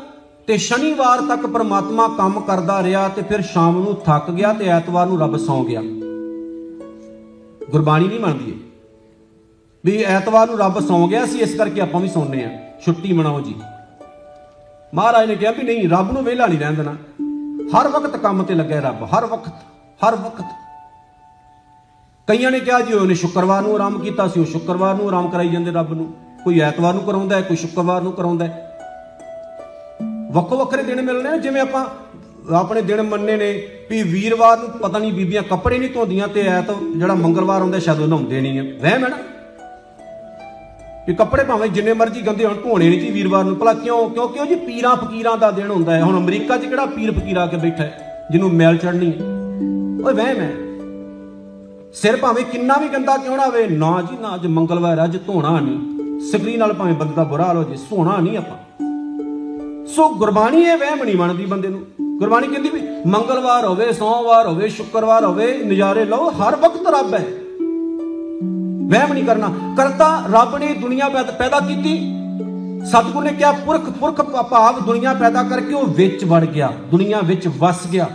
ਤੇ 0.51 0.57
ਸ਼ਨੀਵਾਰ 0.57 1.21
ਤੱਕ 1.21 1.45
ਪ੍ਰਮਾਤਮਾ 1.45 2.07
ਕੰਮ 2.17 2.39
ਕਰਦਾ 2.39 2.83
ਰਿਹਾ 2.83 3.07
ਤੇ 3.07 3.21
ਫਿਰ 3.21 3.41
ਸ਼ਾਮ 3.41 3.83
ਨੂੰ 3.83 3.95
ਥੱਕ 3.95 4.31
ਗਿਆ 4.31 4.53
ਤੇ 4.53 4.65
ਐਤਵਾਰ 4.65 5.07
ਨੂੰ 5.07 5.19
ਰੱਬ 5.19 5.37
ਸੌਂ 5.37 5.65
ਗਿਆ। 5.65 5.81
ਗੁਰਬਾਣੀ 7.71 8.07
ਨਹੀਂ 8.07 8.19
ਮੰਨਦੀ 8.19 8.51
ਇਹ। 8.51 8.55
ਵੀ 9.85 10.03
ਐਤਵਾਰ 10.03 10.47
ਨੂੰ 10.47 10.59
ਰੱਬ 10.59 10.79
ਸੌਂ 10.79 11.07
ਗਿਆ 11.07 11.25
ਸੀ, 11.25 11.37
ਇਸ 11.37 11.55
ਕਰਕੇ 11.55 11.81
ਆਪਾਂ 11.81 12.01
ਵੀ 12.01 12.07
ਸੌਂਨੇ 12.07 12.45
ਆ 12.45 12.59
ਛੁੱਟੀ 12.85 13.13
ਮਨਾਓ 13.13 13.41
ਜੀ। 13.41 13.55
ਮਹਾਰਾਜ 14.93 15.27
ਨੇ 15.27 15.35
ਕਿਹਾ 15.35 15.51
ਵੀ 15.51 15.63
ਨਹੀਂ, 15.63 15.89
ਰੱਬ 15.89 16.11
ਨੂੰ 16.11 16.23
ਵਿਹਲਾ 16.23 16.45
ਨਹੀਂ 16.45 16.59
ਰਹਿਣ 16.59 16.73
ਦੇਣਾ। 16.73 16.95
ਹਰ 17.77 17.87
ਵਕਤ 17.87 18.17
ਕੰਮ 18.17 18.43
ਤੇ 18.43 18.55
ਲੱਗਿਆ 18.55 18.79
ਰੱਬ, 18.79 19.03
ਹਰ 19.03 19.25
ਵਕਤ 19.25 19.53
ਹਰ 20.07 20.15
ਵਕਤ। 20.15 20.45
ਕਈਆਂ 22.27 22.51
ਨੇ 22.51 22.59
ਕਿਹਾ 22.59 22.81
ਜੀ 22.81 22.93
ਉਹਨੇ 22.93 23.13
ਸ਼ੁੱਕਰਵਾਰ 23.13 23.61
ਨੂੰ 23.61 23.75
ਆਰਾਮ 23.75 23.99
ਕੀਤਾ 23.99 24.27
ਸੀ, 24.27 24.39
ਉਹ 24.39 24.45
ਸ਼ੁੱਕਰਵਾਰ 24.45 24.95
ਨੂੰ 24.95 25.07
ਆਰਾਮ 25.07 25.29
ਕਰਾਈ 25.29 25.49
ਜਾਂਦੇ 25.49 25.71
ਰੱਬ 25.71 25.93
ਨੂੰ। 25.93 26.13
ਕੋਈ 26.43 26.59
ਐਤਵਾਰ 26.59 26.93
ਨੂੰ 26.93 27.03
ਕਰਾਉਂਦਾ 27.03 27.35
ਹੈ, 27.35 27.41
ਕੋਈ 27.41 27.57
ਸ਼ੁੱਕਰਵਾਰ 27.57 28.01
ਨੂੰ 28.01 28.11
ਕਰਾਉਂਦਾ 28.13 28.45
ਹੈ। 28.45 28.70
ਵੱਖੋ 30.31 30.57
ਵੱਖਰੇ 30.57 30.83
ਦਿਨ 30.83 31.01
ਮਿਲਣੇ 31.01 31.31
ਨੇ 31.31 31.39
ਜਿਵੇਂ 31.39 31.61
ਆਪਾਂ 31.61 31.85
ਆਪਣੇ 32.55 32.81
ਦਿਨ 32.81 33.01
ਮੰਨੇ 33.01 33.37
ਨੇ 33.37 33.67
ਵੀ 33.89 34.03
ਵੀਰਵਾਰ 34.03 34.57
ਨੂੰ 34.57 34.69
ਪਤਾ 34.69 34.99
ਨਹੀਂ 34.99 35.13
ਬੀਬੀਆਂ 35.13 35.43
ਕੱਪੜੇ 35.43 35.77
ਨਹੀਂ 35.77 35.89
ਧੋਂਦੀਆਂ 35.89 36.27
ਤੇ 36.27 36.41
ਐਤ 36.41 36.71
ਜਿਹੜਾ 36.97 37.15
ਮੰਗਲਵਾਰ 37.15 37.61
ਹੁੰਦਾ 37.61 37.79
ਸ਼ਾਇਦ 37.79 37.99
ਉਹ 37.99 38.07
ਨਹਾਉਂਦੇ 38.07 38.41
ਨਹੀਂ 38.41 38.59
ਆ। 38.59 38.63
ਵਹਿਮ 38.81 39.03
ਹੈ 39.03 39.09
ਨਾ? 39.09 39.17
ਵੀ 41.07 41.15
ਕੱਪੜੇ 41.15 41.43
ਭਾਵੇਂ 41.43 41.69
ਜਿੰਨੇ 41.69 41.93
ਮਰਜ਼ੀ 41.93 42.21
ਗੰਦੇ 42.21 42.45
ਹੋਣ 42.45 42.53
ਧੋਣੇ 42.53 42.89
ਨਹੀਂ 42.89 42.99
ਜੀ 42.99 43.11
ਵੀਰਵਾਰ 43.11 43.43
ਨੂੰ। 43.43 43.55
ਭਲਾ 43.55 43.73
ਕਿਉਂ 43.73 44.09
ਕਿਉਂਕਿ 44.09 44.39
ਉਹ 44.39 44.45
ਜੀ 44.45 44.55
ਪੀਰਾਂ 44.55 44.95
ਫਕੀਰਾਂ 44.95 45.37
ਦਾ 45.37 45.51
ਦਿਨ 45.51 45.69
ਹੁੰਦਾ 45.69 45.95
ਹੈ। 45.95 46.03
ਹੁਣ 46.03 46.17
ਅਮਰੀਕਾ 46.17 46.57
'ਚ 46.57 46.65
ਕਿਹੜਾ 46.65 46.85
ਪੀਰ 46.85 47.11
ਫਕੀਰ 47.11 47.37
ਆ 47.37 47.47
ਕੇ 47.47 47.57
ਬੈਠਾ 47.57 47.83
ਹੈ 47.83 48.27
ਜਿਹਨੂੰ 48.31 48.53
ਮੈਲ 48.53 48.77
ਚੜਨੀ 48.77 49.11
ਹੈ? 49.11 49.25
ਓਏ 50.05 50.13
ਵਹਿਮ 50.13 50.41
ਹੈ। 50.41 50.53
ਸਿਰ 51.93 52.17
ਭਾਵੇਂ 52.17 52.43
ਕਿੰਨਾ 52.43 52.77
ਵੀ 52.77 52.87
ਗੰਦਾ 52.89 53.17
ਕਿਉਂ 53.17 53.37
ਨਾ 53.37 53.45
ਹੋਵੇ 53.45 53.67
ਨਾ 53.67 54.01
ਜੀ 54.01 54.17
ਨਾ 54.21 54.35
ਅੱਜ 54.35 54.47
ਮੰਗਲਵਾਰ 54.47 54.99
ਹੈ, 54.99 55.03
ਅੱਜ 55.03 55.17
ਧੋਣਾ 55.27 55.59
ਨਹੀਂ। 55.59 56.19
ਸਕਰੀਨ 56.19 56.59
ਨਾਲ 56.59 56.73
ਭਾਵੇਂ 56.73 56.93
ਬੰਦੇ 56.93 57.13
ਦਾ 57.13 57.23
ਬੁਰਾ 57.23 57.43
ਹਾਲ 57.43 57.57
ਹੋ 57.57 57.63
ਜੇ 57.63 57.75
ਸੋਣਾ 57.75 58.17
ਨਹੀਂ 58.17 58.37
ਆਪਾਂ। 58.37 58.57
ਸੋ 59.87 60.09
ਗੁਰਬਾਣੀ 60.09 60.61
ਇਹ 60.61 60.77
ਵਹਿਮ 60.77 61.03
ਨਹੀਂ 61.03 61.15
ਮੰਨਦੀ 61.15 61.45
ਬੰਦੇ 61.45 61.67
ਨੂੰ। 61.67 61.85
ਗੁਰਬਾਣੀ 62.17 62.47
ਕਹਿੰਦੀ 62.47 62.69
ਵੀ 62.69 62.81
ਮੰਗਲਵਾਰ 63.07 63.65
ਹੋਵੇ, 63.65 63.93
ਸੋਮਵਾਰ 63.93 64.47
ਹੋਵੇ, 64.47 64.69
ਸ਼ੁੱਕਰਵਾਰ 64.69 65.25
ਹੋਵੇ, 65.25 65.57
ਨਜ਼ਾਰੇ 65.63 66.05
ਲਓ, 66.05 66.29
ਹਰ 66.29 66.55
ਵਕਤ 66.55 66.87
ਰੱਬ 66.87 67.13
ਹੈ। 67.13 67.25
ਵਹਿਮ 68.89 69.13
ਨਹੀਂ 69.13 69.23
ਕਰਨਾ। 69.23 69.75
ਕਰਤਾ 69.77 70.23
ਰੱਬ 70.33 70.57
ਨੇ 70.57 70.73
ਦੁਨੀਆ 70.73 71.09
ਪੈਦਾ 71.09 71.31
ਪੈਦਾ 71.31 71.59
ਕੀਤੀ। 71.59 72.15
ਸਤਿਗੁਰ 72.85 73.23
ਨੇ 73.23 73.33
ਕਿਹਾ, 73.33 73.51
ਪੁਰਖ 73.51 73.89
ਪੁਰਖ 73.89 74.21
ਭ- 74.21 74.41
ਭਾਵ 74.41 74.79
ਦੁਨੀਆ 74.79 75.13
ਪੈਦਾ 75.13 75.43
ਕਰਕੇ 75.43 75.73
ਉਹ 75.73 75.87
ਵਿੱਚ 75.87 76.25
ਵੜ 76.25 76.45
ਗਿਆ, 76.45 76.73
ਦੁਨੀਆ 76.91 77.19
ਵਿੱਚ 77.23 77.47
ਵਸ 77.47 77.87
ਗਿਆ। 77.87 78.09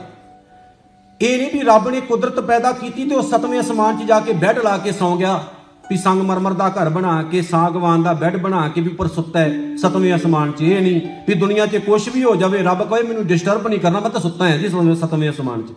ਇਹ 1.20 1.38
ਨਹੀਂ 1.38 1.50
ਵੀ 1.52 1.60
ਰੱਬ 1.62 1.88
ਨੇ 1.88 2.00
ਕੁਦਰਤ 2.00 2.40
ਪੈਦਾ 2.40 2.72
ਕੀਤੀ 2.72 3.08
ਤੇ 3.08 3.14
ਉਹ 3.14 3.22
ਸਤਵੇਂ 3.22 3.60
ਅਸਮਾਨ 3.60 3.98
'ਚ 3.98 4.02
ਜਾ 4.02 4.20
ਕੇ 4.20 4.32
ਬੈੱਡ 4.32 4.58
ਲਾ 4.58 4.78
ਕੇ 4.78 4.92
ਸੌਂ 4.92 5.16
ਗਿਆ। 5.16 5.44
ਵੀ 5.90 5.96
ਸੰਗਮਰਮਰ 5.96 6.52
ਦਾ 6.52 6.68
ਘਰ 6.68 6.88
ਬਣਾ 6.88 7.22
ਕੇ, 7.22 7.42
ਸਾਗਵਾਨ 7.42 8.02
ਦਾ 8.02 8.12
ਬੈੱਡ 8.12 8.36
ਬਣਾ 8.36 8.68
ਕੇ 8.68 8.80
ਵੀ 8.80 8.88
ਉੱਪਰ 8.88 9.06
ਸੁੱਤਾ 9.06 9.40
ਹੈ। 9.40 9.76
ਸਤਵੇਂ 9.76 10.14
ਅਸਮਾਨ 10.14 10.52
'ਚ 10.52 10.62
ਇਹ 10.62 10.82
ਨਹੀਂ 10.82 11.00
ਵੀ 11.28 11.34
ਦੁਨੀਆ 11.34 11.66
'ਚ 11.66 11.76
ਕੁਝ 11.76 12.08
ਵੀ 12.08 12.24
ਹੋ 12.24 12.36
ਜਾਵੇ, 12.36 12.58
ਰੱਬ 12.62 12.90
ਕਹੇ 12.90 13.02
ਮੈਨੂੰ 13.02 13.26
ਡਿਸਟਰਬ 13.26 13.68
ਨਹੀਂ 13.68 13.80
ਕਰਨਾ, 13.80 14.00
ਮੈਂ 14.00 14.10
ਤਾਂ 14.10 14.20
ਸੁੱਤਾ 14.20 14.48
ਹਾਂ 14.48 14.58
ਜੀ 14.58 14.68
ਸਤਵੇਂ- 14.68 14.96
ਸਤਵੇਂ 14.96 15.30
ਅਸਮਾਨ 15.30 15.62
'ਚ। 15.62 15.70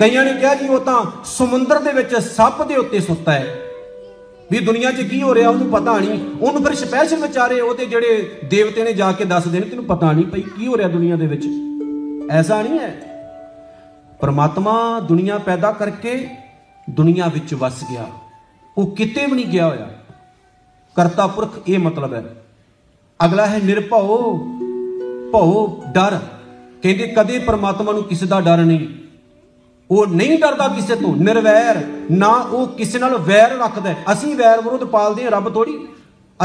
ਕਈਆਂ 0.00 0.24
ਨੇ 0.24 0.40
ਕਿਹਾ 0.40 0.54
ਜੀ, 0.54 0.68
ਉਹ 0.68 0.80
ਤਾਂ 0.80 1.04
ਸਮੁੰਦਰ 1.24 1.78
ਦੇ 1.78 1.92
ਵਿੱਚ 1.92 2.16
ਸੱਪ 2.16 2.68
ਦੇ 2.68 2.76
ਉੱਤੇ 2.76 3.00
ਸੁੱਤਾ 3.00 3.32
ਹੈ। 3.32 3.60
ਵੀ 4.50 4.58
ਦੁਨੀਆ 4.58 4.92
'ਚ 4.92 5.00
ਕੀ 5.00 5.22
ਹੋ 5.22 5.34
ਰਿਹਾ 5.34 5.50
ਉਹਨੂੰ 5.50 5.70
ਪਤਾ 5.70 5.98
ਨਹੀਂ। 5.98 6.24
ਉਹਨੂੰ 6.40 6.64
ਫਿਰ 6.64 6.74
ਸਪੈਸ਼ਲ 6.74 7.16
ਵਿਚਾਰੇ 7.16 7.60
ਉਹਦੇ 7.60 7.86
ਜਿਹੜੇ 7.86 8.38
ਦੇਵਤੇ 8.44 8.84
ਨੇ 8.84 8.92
ਜਾ 8.92 9.12
ਕੇ 9.12 9.24
ਦੱਸਦੇ 9.24 9.60
ਨੇ, 9.60 9.66
ਤੈਨੂੰ 9.66 9.84
ਪਤਾ 9.84 10.12
ਨਹੀਂ 10.12 10.26
ਭਈ 10.26 10.40
ਕੀ 10.40 10.66
ਹੋ 10.66 10.76
ਰਿਹਾ 10.76 10.88
ਦੁਨੀਆ 10.88 11.16
ਦੇ 11.16 11.26
ਵਿੱਚ। 11.26 11.44
ਐਸਾ 12.30 12.62
ਨਹੀਂ 12.62 12.78
ਹੈ। 12.78 12.94
ਪਰਮਾਤਮਾ 14.20 15.00
ਦੁਨੀਆ 15.00 15.38
ਪੈਦਾ 15.38 15.72
ਕਰਕੇ 15.72 16.28
ਦੁਨੀਆ 16.90 17.30
ਵਿੱਚ 17.34 17.54
ਵਸ 17.54 17.84
ਗਿਆ। 17.90 18.06
ਉਹ 18.78 18.96
ਕਿਤੇ 18.96 19.26
ਵੀ 19.26 19.32
ਨਹੀਂ 19.32 19.46
ਗਿਆ 19.46 19.68
ਹੋਇਆ। 19.68 19.88
ਕਰਤਾ 20.96 21.26
ਪੁਰਖ, 21.26 21.54
ਇਹ 21.68 21.78
ਮਤਲਬ 21.78 22.14
ਹੈ। 22.14 22.44
ਅਗਲਾ 23.24 23.46
ਹੈ 23.46 23.60
ਨਿਰਭਉ, 23.64 24.38
ਭਉ, 25.32 25.82
ਡਰ। 25.92 26.18
ਕਹਿੰਦੇ 26.82 27.14
ਕਦੇ 27.16 27.38
ਪਰਮਾਤਮਾ 27.38 27.92
ਨੂੰ 27.92 28.04
ਕਿਸੇ 28.04 28.26
ਦਾ 28.26 28.40
ਡਰ 28.40 28.58
ਨਹੀਂ। 28.58 28.88
ਉਹ 29.90 30.06
ਨਹੀਂ 30.06 30.38
ਡਰਦਾ 30.38 30.68
ਕਿਸੇ 30.68 30.96
ਤੋਂ, 30.96 31.16
ਨਿਰਵੈਰ। 31.16 31.86
ਨਾ 32.10 32.28
ਉਹ 32.28 32.66
ਕਿਸੇ 32.66 32.98
ਨਾਲ 32.98 33.18
ਵੈਰ 33.18 33.58
ਰੱਖਦਾ 33.58 33.90
ਹੈ। 33.90 33.96
ਅਸੀਂ 34.12 34.36
ਵੈਰ 34.36 34.60
ਵਿਰੋਧ 34.60 34.84
ਪਾਲਦੇ 34.84 35.24
ਹਾਂ, 35.24 35.30
ਰੱਬ 35.30 35.54
ਥੋੜੀ 35.54 35.88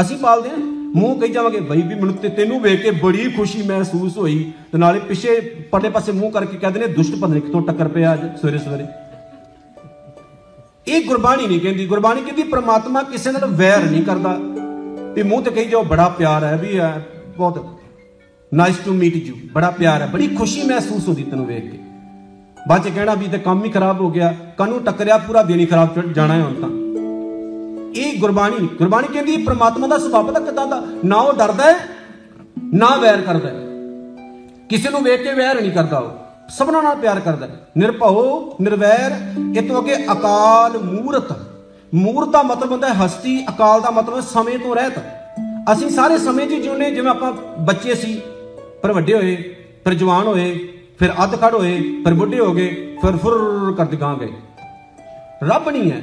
ਅਸੀਂ 0.00 0.16
ਪਾਲਦੇ 0.16 0.50
ਹਾਂ। 0.50 0.58
ਮੂੰਹ 0.94 1.20
ਕਹੀ 1.20 1.32
ਜਾਵਾਂਗੇ, 1.32 1.60
ਬਈ 1.60 1.82
ਵੀ 1.82 1.94
ਮੈਨੂੰ 1.94 2.14
ਤੇ 2.14 2.28
ਤੈਨੂੰ 2.28 2.60
ਵੇਖ 2.60 2.82
ਕੇ 2.82 2.90
ਬੜੀ 2.90 3.30
ਖੁਸ਼ੀ 3.30 3.62
ਮਹਿਸੂਸ 3.62 4.18
ਹੋਈ। 4.18 4.52
ਤੇ 4.72 4.78
ਨਾਲੇ 4.78 5.00
ਪਿੱਛੇ 5.00 5.40
ਪਰਲੇ 5.40 5.90
ਪਾਸੇ 5.90 6.12
ਮੂੰਹ 6.12 6.32
ਕਰਕੇ 6.32 6.56
ਕਹਿੰਦੇ 6.56 6.80
ਨੇ, 6.80 6.86
ਦੁਸ਼ਟ 6.86 7.14
ਬੰਦੇ 7.14 7.40
ਕਿਤੋਂ 7.40 7.62
ਟੱਕਰ 7.62 7.88
ਪਿਆ 7.88 8.14
ਅੱਜ 8.14 8.38
ਸਵੇਰੇ 8.40 8.58
ਸਵੇਰੇ 8.58 8.84
ਇਹ 10.88 11.04
ਗੁਰਬਾਣੀ 11.04 11.46
ਨਹੀਂ 11.46 11.60
ਕਹਿੰਦੀ। 11.60 11.86
ਗੁਰਬਾਣੀ 11.86 12.20
ਕਹਿੰਦੀ 12.20 12.42
ਪ੍ਰਮਾਤਮਾ 12.42 13.02
ਕਿਸੇ 13.02 13.32
ਨਾਲ 13.32 13.44
ਵੈਰ 13.46 13.84
ਨਹੀਂ 13.84 14.04
ਕਰਦਾ। 14.04 14.36
ਵੀ 15.14 15.22
ਮੂੰਹ 15.22 15.42
ਤੇ 15.42 15.50
ਕਹੀ 15.50 15.64
ਜਾਓ, 15.64 15.82
ਬੜਾ 15.82 16.08
ਪਿਆਰ 16.08 16.44
ਹੈ 16.44 16.56
ਵੀ 16.56 16.78
ਹੈ। 16.78 17.06
ਬਹੁਤ 17.36 17.80
ਨਾਈਸ 18.54 18.76
ਟੂ 18.84 18.92
ਮੀਟ 18.92 19.16
ਯੂ 19.16 19.34
ਬੜਾ 19.52 19.70
ਪਿਆਰ 19.70 20.02
ਹੈ। 20.02 20.06
ਬੜੀ 20.06 20.28
ਖੁਸ਼ੀ 20.28 20.62
ਮਹਿਸੂਸ 20.62 21.08
ਹੁੰਦੀ 21.08 21.22
ਤੈਨੂੰ 21.22 21.46
ਵੇਖ 21.46 21.70
ਕੇ। 21.70 21.78
ਬਾਅਦ 22.68 22.84
ਚ 22.84 22.88
ਕਹਿਣਾ 22.88 23.14
ਵੀ 23.14 23.28
ਤੇ 23.28 23.38
ਕੰਮ 23.38 23.64
ਹੀ 23.64 23.70
ਖਰਾਬ 23.70 24.00
ਹੋ 24.00 24.10
ਗਿਆ। 24.10 24.34
ਕਾਨੂੰ 24.58 24.82
ਟੱਕਰਿਆ, 24.84 25.18
ਪੂਰਾ 25.18 25.42
ਦਿਨ 25.42 25.60
ਹੀ 25.60 25.66
ਖਰਾਬ 25.66 25.94
ਚੜ੍ਹ 25.94 26.06
ਜਾਣਾ 26.06 26.34
ਹੈ 26.34 26.42
ਹੁਣ 26.42 26.54
ਤਾਂ। 26.54 26.68
ਇਹ 27.96 28.18
ਗੁਰਬਾਣੀ 28.20 28.68
ਗੁਰਬਾਣੀ 28.78 29.08
ਕਹਿੰਦੀ 29.12 29.36
ਪ੍ਰਮਾਤਮਾ 29.36 29.86
ਦਾ 29.86 29.98
ਸੁਭਾਅ 29.98 30.22
ਪਤਾ 30.22 30.40
ਕਿਦਾਂ 30.40 30.66
ਦਾ? 30.66 30.82
ਨਾ 31.04 31.16
ਉਹ 31.16 31.32
ਡਰਦਾ 31.32 31.64
ਹੈ, 31.64 31.76
ਨਾ 32.74 32.96
ਵੈਰ 32.96 33.20
ਕਰਦਾ 33.20 33.48
ਹੈ। 33.48 33.60
ਕਿਸੇ 34.68 34.90
ਨੂੰ 34.90 35.02
ਵੇਖ 35.02 35.22
ਕੇ 35.22 35.34
ਵੈਰ 35.34 35.60
ਨਹੀਂ 35.60 35.72
ਕਰਦਾ 35.72 35.98
ਉਹ। 35.98 36.27
ਸਭਨਾਂ 36.48 36.82
ਨਾਲ 36.82 36.96
ਪਿਆਰ 36.96 37.20
ਕਰਦਾ 37.20 37.46
ਹੈ। 37.46 37.68
ਨਿਰਭਉ, 37.78 38.52
ਨਿਰਵੈਰ, 38.60 39.10
ਇਹ 39.56 39.68
ਤੋਂ 39.68 39.80
ਅੱਗੇ 39.80 39.96
ਅਕਾਲ 40.12 40.78
ਮੂਰਤ। 40.78 41.36
ਮੂਰਤ 41.94 42.28
ਦਾ 42.28 42.42
ਮਤਲਬ 42.42 42.72
ਹੁੰਦਾ 42.72 42.88
ਹੈ 42.88 43.06
ਹਸਤੀ, 43.06 43.44
ਅਕਾਲ 43.48 43.80
ਦਾ 43.80 43.90
ਮਤਲਬ 43.90 44.16
ਹੈ 44.16 44.20
ਸਮੇਂ 44.20 44.58
ਤੋਂ 44.58 44.76
ਰਹਿਤ। 44.76 44.98
ਅਸੀਂ 45.72 45.90
ਸਾਰੇ 45.90 46.18
ਸਮੇਂ 46.18 46.46
'ਚ 46.46 46.50
ਜਿਉਨੇ 46.50 46.90
ਜਿਵੇਂ 46.90 47.10
ਆਪਾਂ 47.10 47.32
ਬੱਚੇ 47.58 47.94
ਸੀ, 47.94 48.20
ਫਿਰ 48.82 48.92
ਵੱਡੇ 48.92 49.14
ਹੋਏ, 49.14 49.56
ਫਿਰ 49.84 49.94
ਜਵਾਨ 49.94 50.26
ਹੋਏ, 50.26 50.68
ਫਿਰ 50.98 51.12
ਅੱਧ 51.24 51.40
ਖੜ 51.40 51.54
ਹੋਏ, 51.54 51.80
ਫਿਰ 52.04 52.14
ਬੁੱਢੇ 52.14 52.40
ਹੋ 52.40 52.52
ਗਏ, 52.52 52.96
ਫਿਰ 53.02 53.16
ਫੁਰ 53.16 53.74
ਕਰਦੇ 53.78 53.96
ਗਾਂ 53.96 54.16
ਗਏ। 54.16 54.32
ਰੱਬ 55.42 55.68
ਨਹੀਂ 55.68 55.92
ਹੈ। 55.92 56.02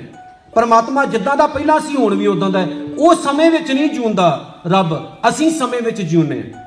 ਪਰਮਾਤਮਾ 0.55 1.05
ਜਿੱਦਾਂ 1.05 1.37
ਦਾ 1.37 1.47
ਪਹਿਲਾਂ 1.47 1.79
ਸੀ, 1.79 1.95
ਹੁਣ 1.95 2.15
ਵੀ 2.15 2.27
ਉਦਾਂ 2.27 2.49
ਦਾ 2.49 2.59
ਹੈ। 2.59 2.67
ਉਹ 2.97 3.15
ਸਮੇਂ 3.15 3.51
ਵਿੱਚ 3.51 3.71
ਨਹੀਂ 3.71 3.89
ਜਿਉਂਦਾ 3.89 4.55
ਰੱਬ। 4.67 5.11
ਅਸੀਂ 5.29 5.51
ਸਮੇਂ 5.51 5.81
ਵਿੱਚ 5.81 6.01
ਜਿਉਂਦੇ 6.01 6.53
ਹਾਂ। 6.55 6.64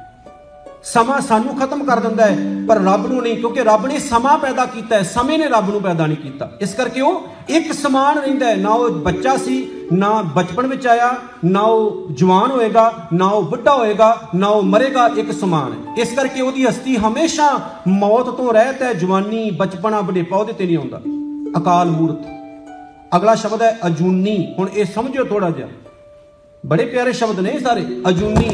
ਸਮਾਂ 0.85 1.21
ਸਾਨੂੰ 1.21 1.57
ਖਤਮ 1.57 1.85
ਕਰ 1.85 2.01
ਦਿੰਦਾ 2.01 2.27
ਹੈ, 2.27 2.37
ਪਰ 2.69 2.77
ਰੱਬ 2.77 3.12
ਨੂੰ 3.12 3.23
ਨਹੀਂ, 3.23 3.37
ਕਿਉਂਕਿ 3.37 3.64
ਰੱਬ 3.64 3.87
ਨੇ 3.87 3.99
ਸਮਾਂ 3.99 4.38
ਪੈਦਾ 4.38 4.67
ਕੀਤਾ 4.67 4.97
ਹੈ, 4.97 5.03
ਸਮੇਂ 5.03 5.38
ਨੇ 5.38 5.49
ਰੱਬ 5.49 5.71
ਨੂੰ 5.71 5.83
ਪੈਦਾ 5.83 6.07
ਨਹੀਂ 6.07 6.17
ਕੀਤਾ। 6.17 6.51
ਇਸ 6.61 6.75
ਕਰਕੇ 6.75 7.01
ਉਹ 7.01 7.27
ਇੱਕ 7.49 7.73
ਸਮਾਨ 7.73 8.19
ਰਹਿੰਦਾ 8.19 8.47
ਹੈ, 8.47 8.57
ਨਾ 8.57 8.69
ਉਹ 8.69 8.91
ਬੱਚਾ 8.91 9.37
ਸੀ, 9.37 9.69
ਨਾ 9.93 10.23
ਬਚਪਨ 10.23 10.67
ਵਿੱਚ 10.67 10.87
ਆਇਆ, 10.87 11.17
ਨਾ 11.45 11.61
ਉਹ 11.61 12.09
ਜਵਾਨ 12.12 12.51
ਹੋਏਗਾ, 12.51 12.95
ਨਾ 13.12 13.27
ਉਹ 13.27 13.43
ਬੁੱਢਾ 13.43 13.75
ਹੋਏਗਾ, 13.75 14.29
ਨਾ 14.35 14.47
ਉਹ 14.47 14.62
ਮਰੇਗਾ, 14.62 15.11
ਇੱਕ 15.17 15.33
ਸਮਾਨ 15.33 15.73
ਹੈ। 15.73 15.95
ਇਸ 15.99 16.12
ਕਰਕੇ 16.12 16.41
ਉਹਦੀ 16.41 16.64
ਹਸਤੀ 16.64 16.97
ਹਮੇਸ਼ਾ 16.97 17.61
ਮੌਤ 17.88 18.27
ਤੋਂ 18.27 18.53
ਰਹਿਤ 18.53 18.83
ਹੈ, 18.83 18.93
ਜਵਾਨੀ, 18.93 19.51
ਬਚਪਨਾ, 19.51 20.01
ਬੁਢੇਪਾ, 20.01 20.37
ਉਹਦੇ 20.37 20.53
ਤੇ 20.53 20.67
ਨਹੀਂ 20.67 20.79
ਆਉਂਦਾ। 20.79 21.01
ਅਕਾਲ 21.61 21.91
ਮੂਰਤ। 21.91 22.19
ਅਗਲਾ 23.17 23.35
ਸ਼ਬਦ 23.35 23.62
ਹੈ 23.62 23.79
ਅਜੂਨੀ। 23.87 24.55
ਹੁਣ 24.59 24.69
ਇਹ 24.75 24.85
ਸਮਝਿਓ 24.85 25.25
ਥੋੜਾ 25.25 25.51
ਜਿਹਾ। 25.51 25.69
ਬੜੇ 26.67 26.87
ਪਿਆਰੇ 26.87 27.12
ਸ਼ਬਦ 27.12 27.41
ਨੇ 27.41 27.51
ਇਹ 27.51 27.61
ਸਾਰੇ। 27.61 27.85
ਅਜੂਨੀ। 28.09 28.51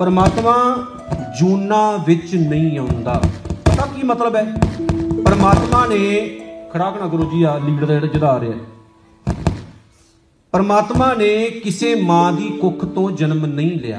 ਪਰਮਾਤਮਾ 0.00 0.86
ਜੂਨਾ 1.40 2.04
ਵਿੱਚ 2.06 2.34
ਨਹੀਂ 2.34 2.78
ਆਉਂਦਾ। 2.78 3.22
ਪਤਾ 3.64 3.86
ਕੀ 3.86 4.02
ਮਤਲਬ 4.02 4.36
ਹੈ? 4.36 4.54
ਪਰਮਾਤਮਾ 5.24 5.86
ਨੇ 5.86 6.40
ਖੜਾ 6.72 6.90
ਕਣਾ 6.90 7.06
ਗੁਰੂ 7.06 7.30
ਜੀ 7.30 7.42
ਆ 7.42 7.58
ਲੀਡਰ 7.58 7.86
ਦਾ 7.86 7.94
ਜਿਹੜਾ 7.94 8.06
ਜਦਾ 8.06 8.40
ਰਿਹਾ 8.40 8.52
ਹੈ। 8.52 9.34
ਪਰਮਾਤਮਾ 10.52 11.14
ਨੇ 11.14 11.50
ਕਿਸੇ 11.50 11.94
ਮਾਂ 11.94 12.32
ਦੀ 12.32 12.48
ਕੁੱਖ 12.48 12.84
ਤੋਂ 12.84 13.10
ਜਨਮ 13.10 13.46
ਨਹੀਂ 13.46 13.80
ਲਿਆ। 13.80 13.98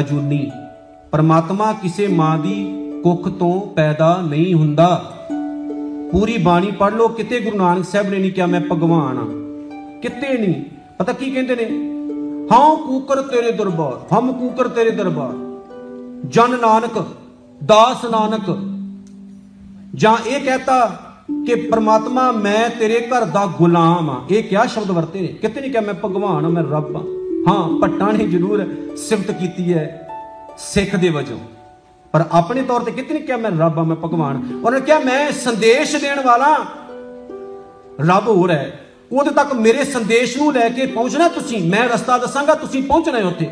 ਅਜੂਨੀ, 0.00 0.50
ਪਰਮਾਤਮਾ 1.10 1.72
ਕਿਸੇ 1.72 2.08
ਮਾਂ 2.08 2.38
ਦੀ 2.38 2.72
ਕੁੱਖ 3.02 3.28
ਤੋਂ 3.28 3.74
ਪੈਦਾ 3.74 4.22
ਨਹੀਂ 4.28 4.54
ਹੁੰਦਾ। 4.54 5.14
ਪੂਰੀ 6.12 6.38
ਬਾਣੀ 6.38 6.70
ਪੜ੍ਹ 6.70 6.96
ਲਓ, 6.96 7.08
ਕਿਤੇ 7.08 7.40
ਗੁਰੂ 7.40 7.56
ਨਾਨਕ 7.56 7.84
ਸਾਹਿਬ 7.84 8.08
ਨੇ 8.08 8.18
ਨਹੀਂ 8.18 8.32
ਕਿਹਾ, 8.32 8.46
ਮੈਂ 8.46 8.60
ਭਗਵਾਨ 8.60 9.18
ਆ। 9.18 9.26
ਕਿਤੇ 10.00 10.38
ਨਹੀਂ। 10.38 10.64
ਪਤਾ 10.98 11.12
ਕੀ 11.12 11.30
ਕਹਿੰਦੇ 11.30 11.56
ਨੇ? 11.56 11.89
ਹਾਂ 12.50 12.76
ਕੂਕਰ 12.76 13.20
ਤੇਰੇ 13.22 13.50
ਦਰਬਾਰ, 13.52 13.98
ਹਮ 14.12 14.32
ਕੂਕਰ 14.32 14.68
ਤੇਰੇ 14.68 14.90
ਦਰਬਾਰ। 14.90 15.34
ਜਨ 16.26 16.58
ਨਾਨਕ, 16.60 16.98
ਦਾਸ 17.60 18.04
ਨਾਨਕ, 18.04 18.48
ਜਾਂ 19.94 20.16
ਇਹ 20.26 20.40
ਕਹਤਾ 20.40 20.78
ਕਿ 21.46 21.54
ਪ੍ਰਮਾਤਮਾ 21.54 22.30
ਮੈਂ 22.32 22.68
ਤੇਰੇ 22.70 23.00
ਘਰ 23.08 23.24
ਦਾ 23.26 23.44
ਗੁਲਾਮ 23.58 24.10
ਆ 24.10 24.20
ਇਹ 24.30 24.42
ਕਿਆ 24.42 24.64
ਸ਼ਬਦ 24.66 24.90
ਵਰਤੇ 24.90 25.20
ਨੇ? 25.20 25.26
ਕਿਤੇ 25.42 25.60
ਨਹੀਂ 25.60 25.70
ਕਿਹਾ 25.70 25.82
ਮੈਂ 25.82 25.94
ਭਗਵਾਨ 25.94 26.44
ਆ 26.44 26.48
ਮੈਂ 26.48 26.62
ਰੱਬ 26.62 26.96
ਆ 26.96 27.00
ਹਾਂ, 27.48 27.68
ਭੱਟਾਂ 27.78 28.12
ਨੇ 28.12 28.26
ਜ਼ਰੂਰ 28.26 28.66
ਸਿਫਤ 28.98 29.30
ਕੀਤੀ 29.30 29.72
ਹੈ 29.72 29.86
ਸਿੱਖ 30.58 30.96
ਦੇ 30.96 31.08
ਵਜੋਂ। 31.08 31.38
ਪਰ 32.14 32.24
ਆਪਣੇ 32.32 32.62
ਤੌਰ 32.62 32.80
ਤੇ 32.80 32.90
ਕਿਤੇ 32.90 33.14
ਨਹੀਂ 33.14 33.24
ਕਿਹਾ 33.24 33.36
ਮੈਂ 33.36 33.50
ਰੱਬ 33.50 33.78
ਆ 33.78 33.82
ਮੈਂ 33.82 33.96
ਭਗਵਾਨ 33.96 34.42
ਉਹਨਾਂ 34.54 34.78
ਨੇ 34.80 34.86
ਕਿਹਾ 34.86 34.98
ਮੈਂ 34.98 35.30
ਸੰਦੇਸ਼ 35.34 35.96
ਦੇਣ 35.96 36.20
ਵਾਲਾ 36.20 36.54
ਰੱਬ 38.00 38.28
ਹੋਰ 38.28 38.50
ਹੈ। 38.50 38.89
ਉਹਦੇ 39.12 39.30
ਤੱਕ 39.30 39.52
ਮੇਰੇ 39.52 39.84
ਸੰਦੇਸ਼ 39.84 40.38
ਨੂੰ 40.38 40.52
ਲੈ 40.52 40.68
ਕੇ 40.68 40.86
ਪਹੁੰਚਣਾ 40.86 41.28
ਤੁਸੀਂ, 41.28 41.70
ਮੈਂ 41.70 41.88
ਰਸਤਾ 41.88 42.18
ਦੱਸਾਂਗਾ, 42.18 42.54
ਤੁਸੀਂ 42.54 42.82
ਪਹੁੰਚਣਾ 42.82 43.18
ਹੈ 43.18 43.24
ਉੱਥੇ। 43.24 43.50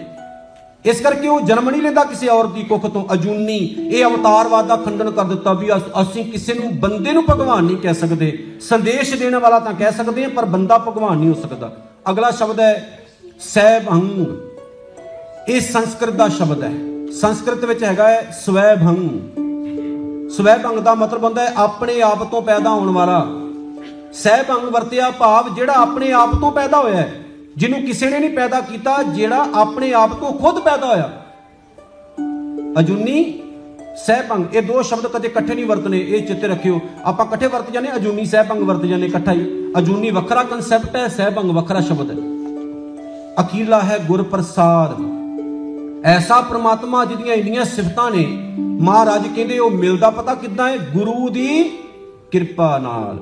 ਇਸ 0.85 1.01
ਕਰਕੇ 1.01 1.29
ਉਹ 1.29 1.41
ਜਨਮ 1.41 1.71
ਨਹੀਂ 1.71 1.83
ਲੈਂਦਾ 1.83 2.05
ਕਿਸੇ 2.05 2.29
ਔਰਤ 2.29 2.53
ਦੀ 2.53 2.63
ਕੁੱਖ 2.63 2.87
ਤੋਂ। 2.87 3.05
ਅਜੂਨੀ, 3.13 3.57
ਇਹ 3.79 4.05
ਅਵਤਾਰਵਾਦ 4.05 4.67
ਦਾ 4.67 4.77
ਖੰਡਨ 4.77 5.11
ਕਰ 5.11 5.25
ਦਿੱਤਾ 5.25 5.53
ਵੀ 5.53 5.73
ਅਸ- 5.73 6.03
ਅਸੀਂ 6.03 6.33
ਕਿਸੇ 6.33 6.55
ਨੂੰ 6.55 6.81
ਬੰਦੇ 6.81 7.13
ਨੂੰ 7.13 7.25
ਭਗਵਾਨ 7.31 7.65
ਨਹੀਂ 7.65 7.77
ਕਹਿ 7.77 7.95
ਸਕਦੇ। 7.95 8.57
ਸੰਦੇਸ਼ 8.61 9.15
ਦੇਣ 9.15 9.37
ਵਾਲਾ 9.37 9.61
ਤਾਂ 9.61 9.75
ਕਹਿ 9.75 9.93
ਸਕਦੇ 9.93 10.23
ਹਾਂ, 10.23 10.31
ਪਰ 10.31 10.45
ਬੰਦਾ 10.45 10.79
ਭਗਵਾਨ 10.79 11.19
ਨਹੀਂ 11.19 11.29
ਹੋ 11.29 11.35
ਸਕਦਾ। 11.35 11.77
ਅਗਲਾ 12.11 12.31
ਸ਼ਬਦ 12.31 12.61
ਹੈ 12.61 12.99
ਸੈਭੰਗ 13.41 14.27
ਇਹ 15.49 15.61
ਸੰਸਕ੍ਰਿਤ 15.61 16.15
ਦਾ 16.15 16.29
ਸ਼ਬਦ 16.29 16.63
ਹੈ। 16.63 16.73
ਸੰਸਕ੍ਰਿਤ 17.13 17.65
ਵਿੱਚ 17.65 17.85
ਹੈਗਾ 17.85 18.09
ਹੈ 18.09 18.39
ਸਵੈਭੰਗ 18.47 19.21
ਸਵੈਭੰਗ 20.31 20.79
ਦਾ 20.79 20.95
ਮਤਲਬ 20.95 21.25
ਹੁੰਦਾ 21.25 21.45
ਹੈ, 21.45 21.53
ਆਪਣੇ 21.57 22.03
ਆਪ 22.03 22.23
ਤੋਂ 22.23 22.43
ਪੈਦਾ 22.43 22.71
ਹੋਣ 22.71 22.91
ਵਾਲਾ। 22.91 23.38
ਸਹਿਭੰਗ 24.13 24.69
ਵਰਤਿਆ 24.69 25.11
ਭਾਵ 25.11 25.55
ਜਿਹੜਾ 25.55 25.73
ਆਪਣੇ 25.73 26.13
ਆਪ 26.13 26.35
ਤੋਂ 26.35 26.53
ਪੈਦਾ 26.53 26.79
ਹੋਇਆ 26.79 26.97
ਹੈ, 26.97 27.25
ਜਿਹਨੂੰ 27.57 27.83
ਕਿਸੇ 27.83 28.11
ਨੇ 28.11 28.19
ਨਹੀਂ 28.19 28.31
ਪੈਦਾ 28.31 28.61
ਕੀਤਾ, 28.61 29.03
ਜਿਹੜਾ 29.03 29.47
ਆਪਣੇ 29.55 29.93
ਆਪ 29.93 30.13
ਤੋਂ 30.13 30.33
ਖੁਦ 30.33 30.59
ਪੈਦਾ 30.63 30.87
ਹੋਇਆ। 30.87 31.11
ਅਜੂਨੀ 32.79 33.43
ਸਹਿਭੰਗ 34.07 34.55
ਇਹ 34.55 34.63
ਦੋ 34.63 34.83
ਸ਼ਬਦ 34.83 35.07
ਕਦੇ 35.07 35.29
ਇਕੱਠੇ 35.29 35.55
ਨਹੀਂ 35.55 35.67
ਵਰਤਨੇ, 35.67 35.99
ਇਹ 35.99 36.27
ਚਿੱਤੇ 36.27 36.49
ਰੱਖਿਓ। 36.49 36.81
ਆਪਾਂ 37.05 37.27
ਇਕੱਠੇ 37.27 37.47
ਵਰਤ 37.47 37.71
ਜਾਂਦੇ, 37.71 37.95
ਅਜੂਨੀ 37.97 38.25
ਸਹਿਭੰਗ 38.25 38.63
ਵਰਤ 38.63 38.85
ਜਾਂਦੇ 38.85 39.07
ਇਕੱਠਾ 39.07 39.33
ਹੀ 39.33 39.73
ਅਜੂਨੀ 39.79 40.11
ਵੱਖਰਾ 40.11 40.43
ਕਨਸੈਪਟ 40.43 40.97
ਹੈ 40.97 41.09
ਸਹਿਭੰਗ 41.09 41.51
ਵੱਖਰਾ 41.51 41.81
ਸ਼ਬਦ 41.81 42.11
ਹੈ। 42.11 42.17
ਅਕੀਲਾ 43.41 43.81
ਹੈ 43.81 43.99
ਗੁਰਪ੍ਰਸਾਦ। 44.09 45.03
ਐਸਾ 46.05 46.41
ਪ੍ਰਮਾਤਮਾ 46.41 47.05
ਜਿਹਦੀਆਂ 47.05 47.35
ਇੰਨੀਆਂ 47.35 47.65
ਸਿਫਤਾਂ 47.65 48.11
ਨੇ, 48.11 48.27
ਮਹਾਰਾਜ 48.59 49.29
ਕਹਿੰਦੇ 49.37 49.59
ਉਹ 49.59 49.71
ਮਿਲਦਾ 49.71 50.11
ਪਤਾ 50.11 50.35
ਕਿੱਦਾਂ 50.35 50.69
ਹੈ? 50.69 50.77
ਗੁਰੂ 50.77 51.29
ਦੀ 51.29 51.79
ਕਿਰਪਾ 52.31 52.79
ਨਾਲ। 52.79 53.19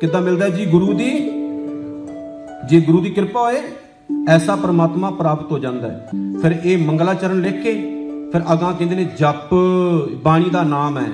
ਕਿੱਦਾਂ 0.00 0.20
ਮਿਲਦਾ 0.22 0.44
ਹੈ 0.44 0.50
ਜੀ? 0.50 0.66
ਗੁਰੂ 0.66 0.92
ਦੀ, 0.92 1.30
ਜੇ 2.68 2.80
ਗੁਰੂ 2.80 3.00
ਦੀ 3.00 3.10
ਕਿਰਪਾ 3.10 3.40
ਹੋਏ, 3.40 3.62
ਐਸਾ 4.28 4.56
ਪ੍ਰਮਾਤਮਾ 4.56 5.10
ਪ੍ਰਾਪਤ 5.10 5.52
ਹੋ 5.52 5.58
ਜਾਂਦਾ 5.58 5.88
ਹੈ। 5.88 6.10
ਫਿਰ 6.42 6.60
ਇਹ 6.64 6.78
ਮੰਗਲਾਚਰਨ 6.78 7.40
ਲਿਖ 7.40 7.62
ਕੇ, 7.62 7.72
ਫਿਰ 8.32 8.42
ਅਗਾਂ 8.52 8.72
ਕਹਿੰਦੇ 8.72 8.96
ਨੇ, 8.96 9.04
ਜਪ 9.04 9.54
ਬਾਣੀ 10.24 10.50
ਦਾ 10.50 10.62
ਨਾਮ 10.62 10.98
ਹੈ। 10.98 11.10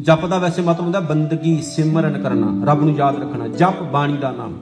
ਜਪ 0.00 0.26
ਦਾ 0.26 0.38
ਵੈਸੇ 0.38 0.62
ਮਤਲਬ 0.62 0.80
ਹੁੰਦਾ 0.80 1.00
ਬੰਦਗੀ, 1.00 1.62
ਸਿਮਰਨ 1.62 2.22
ਕਰਨਾ, 2.22 2.66
ਰੱਬ 2.66 2.84
ਨੂੰ 2.84 2.94
ਯਾਦ 2.94 3.22
ਰੱਖਣਾ। 3.22 3.48
ਜਪ 3.48 3.82
ਬਾਣੀ 3.82 4.16
ਦਾ 4.16 4.30
ਨਾਮ। 4.30 4.52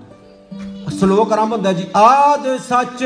ਸ਼ਲੋਕ 0.98 1.32
ਆਰੰਭ 1.32 1.52
ਹੁੰਦਾ 1.52 1.72
ਜੀ, 1.72 1.84
ਆਦ 1.96 2.56
ਸੱਚ 2.68 3.04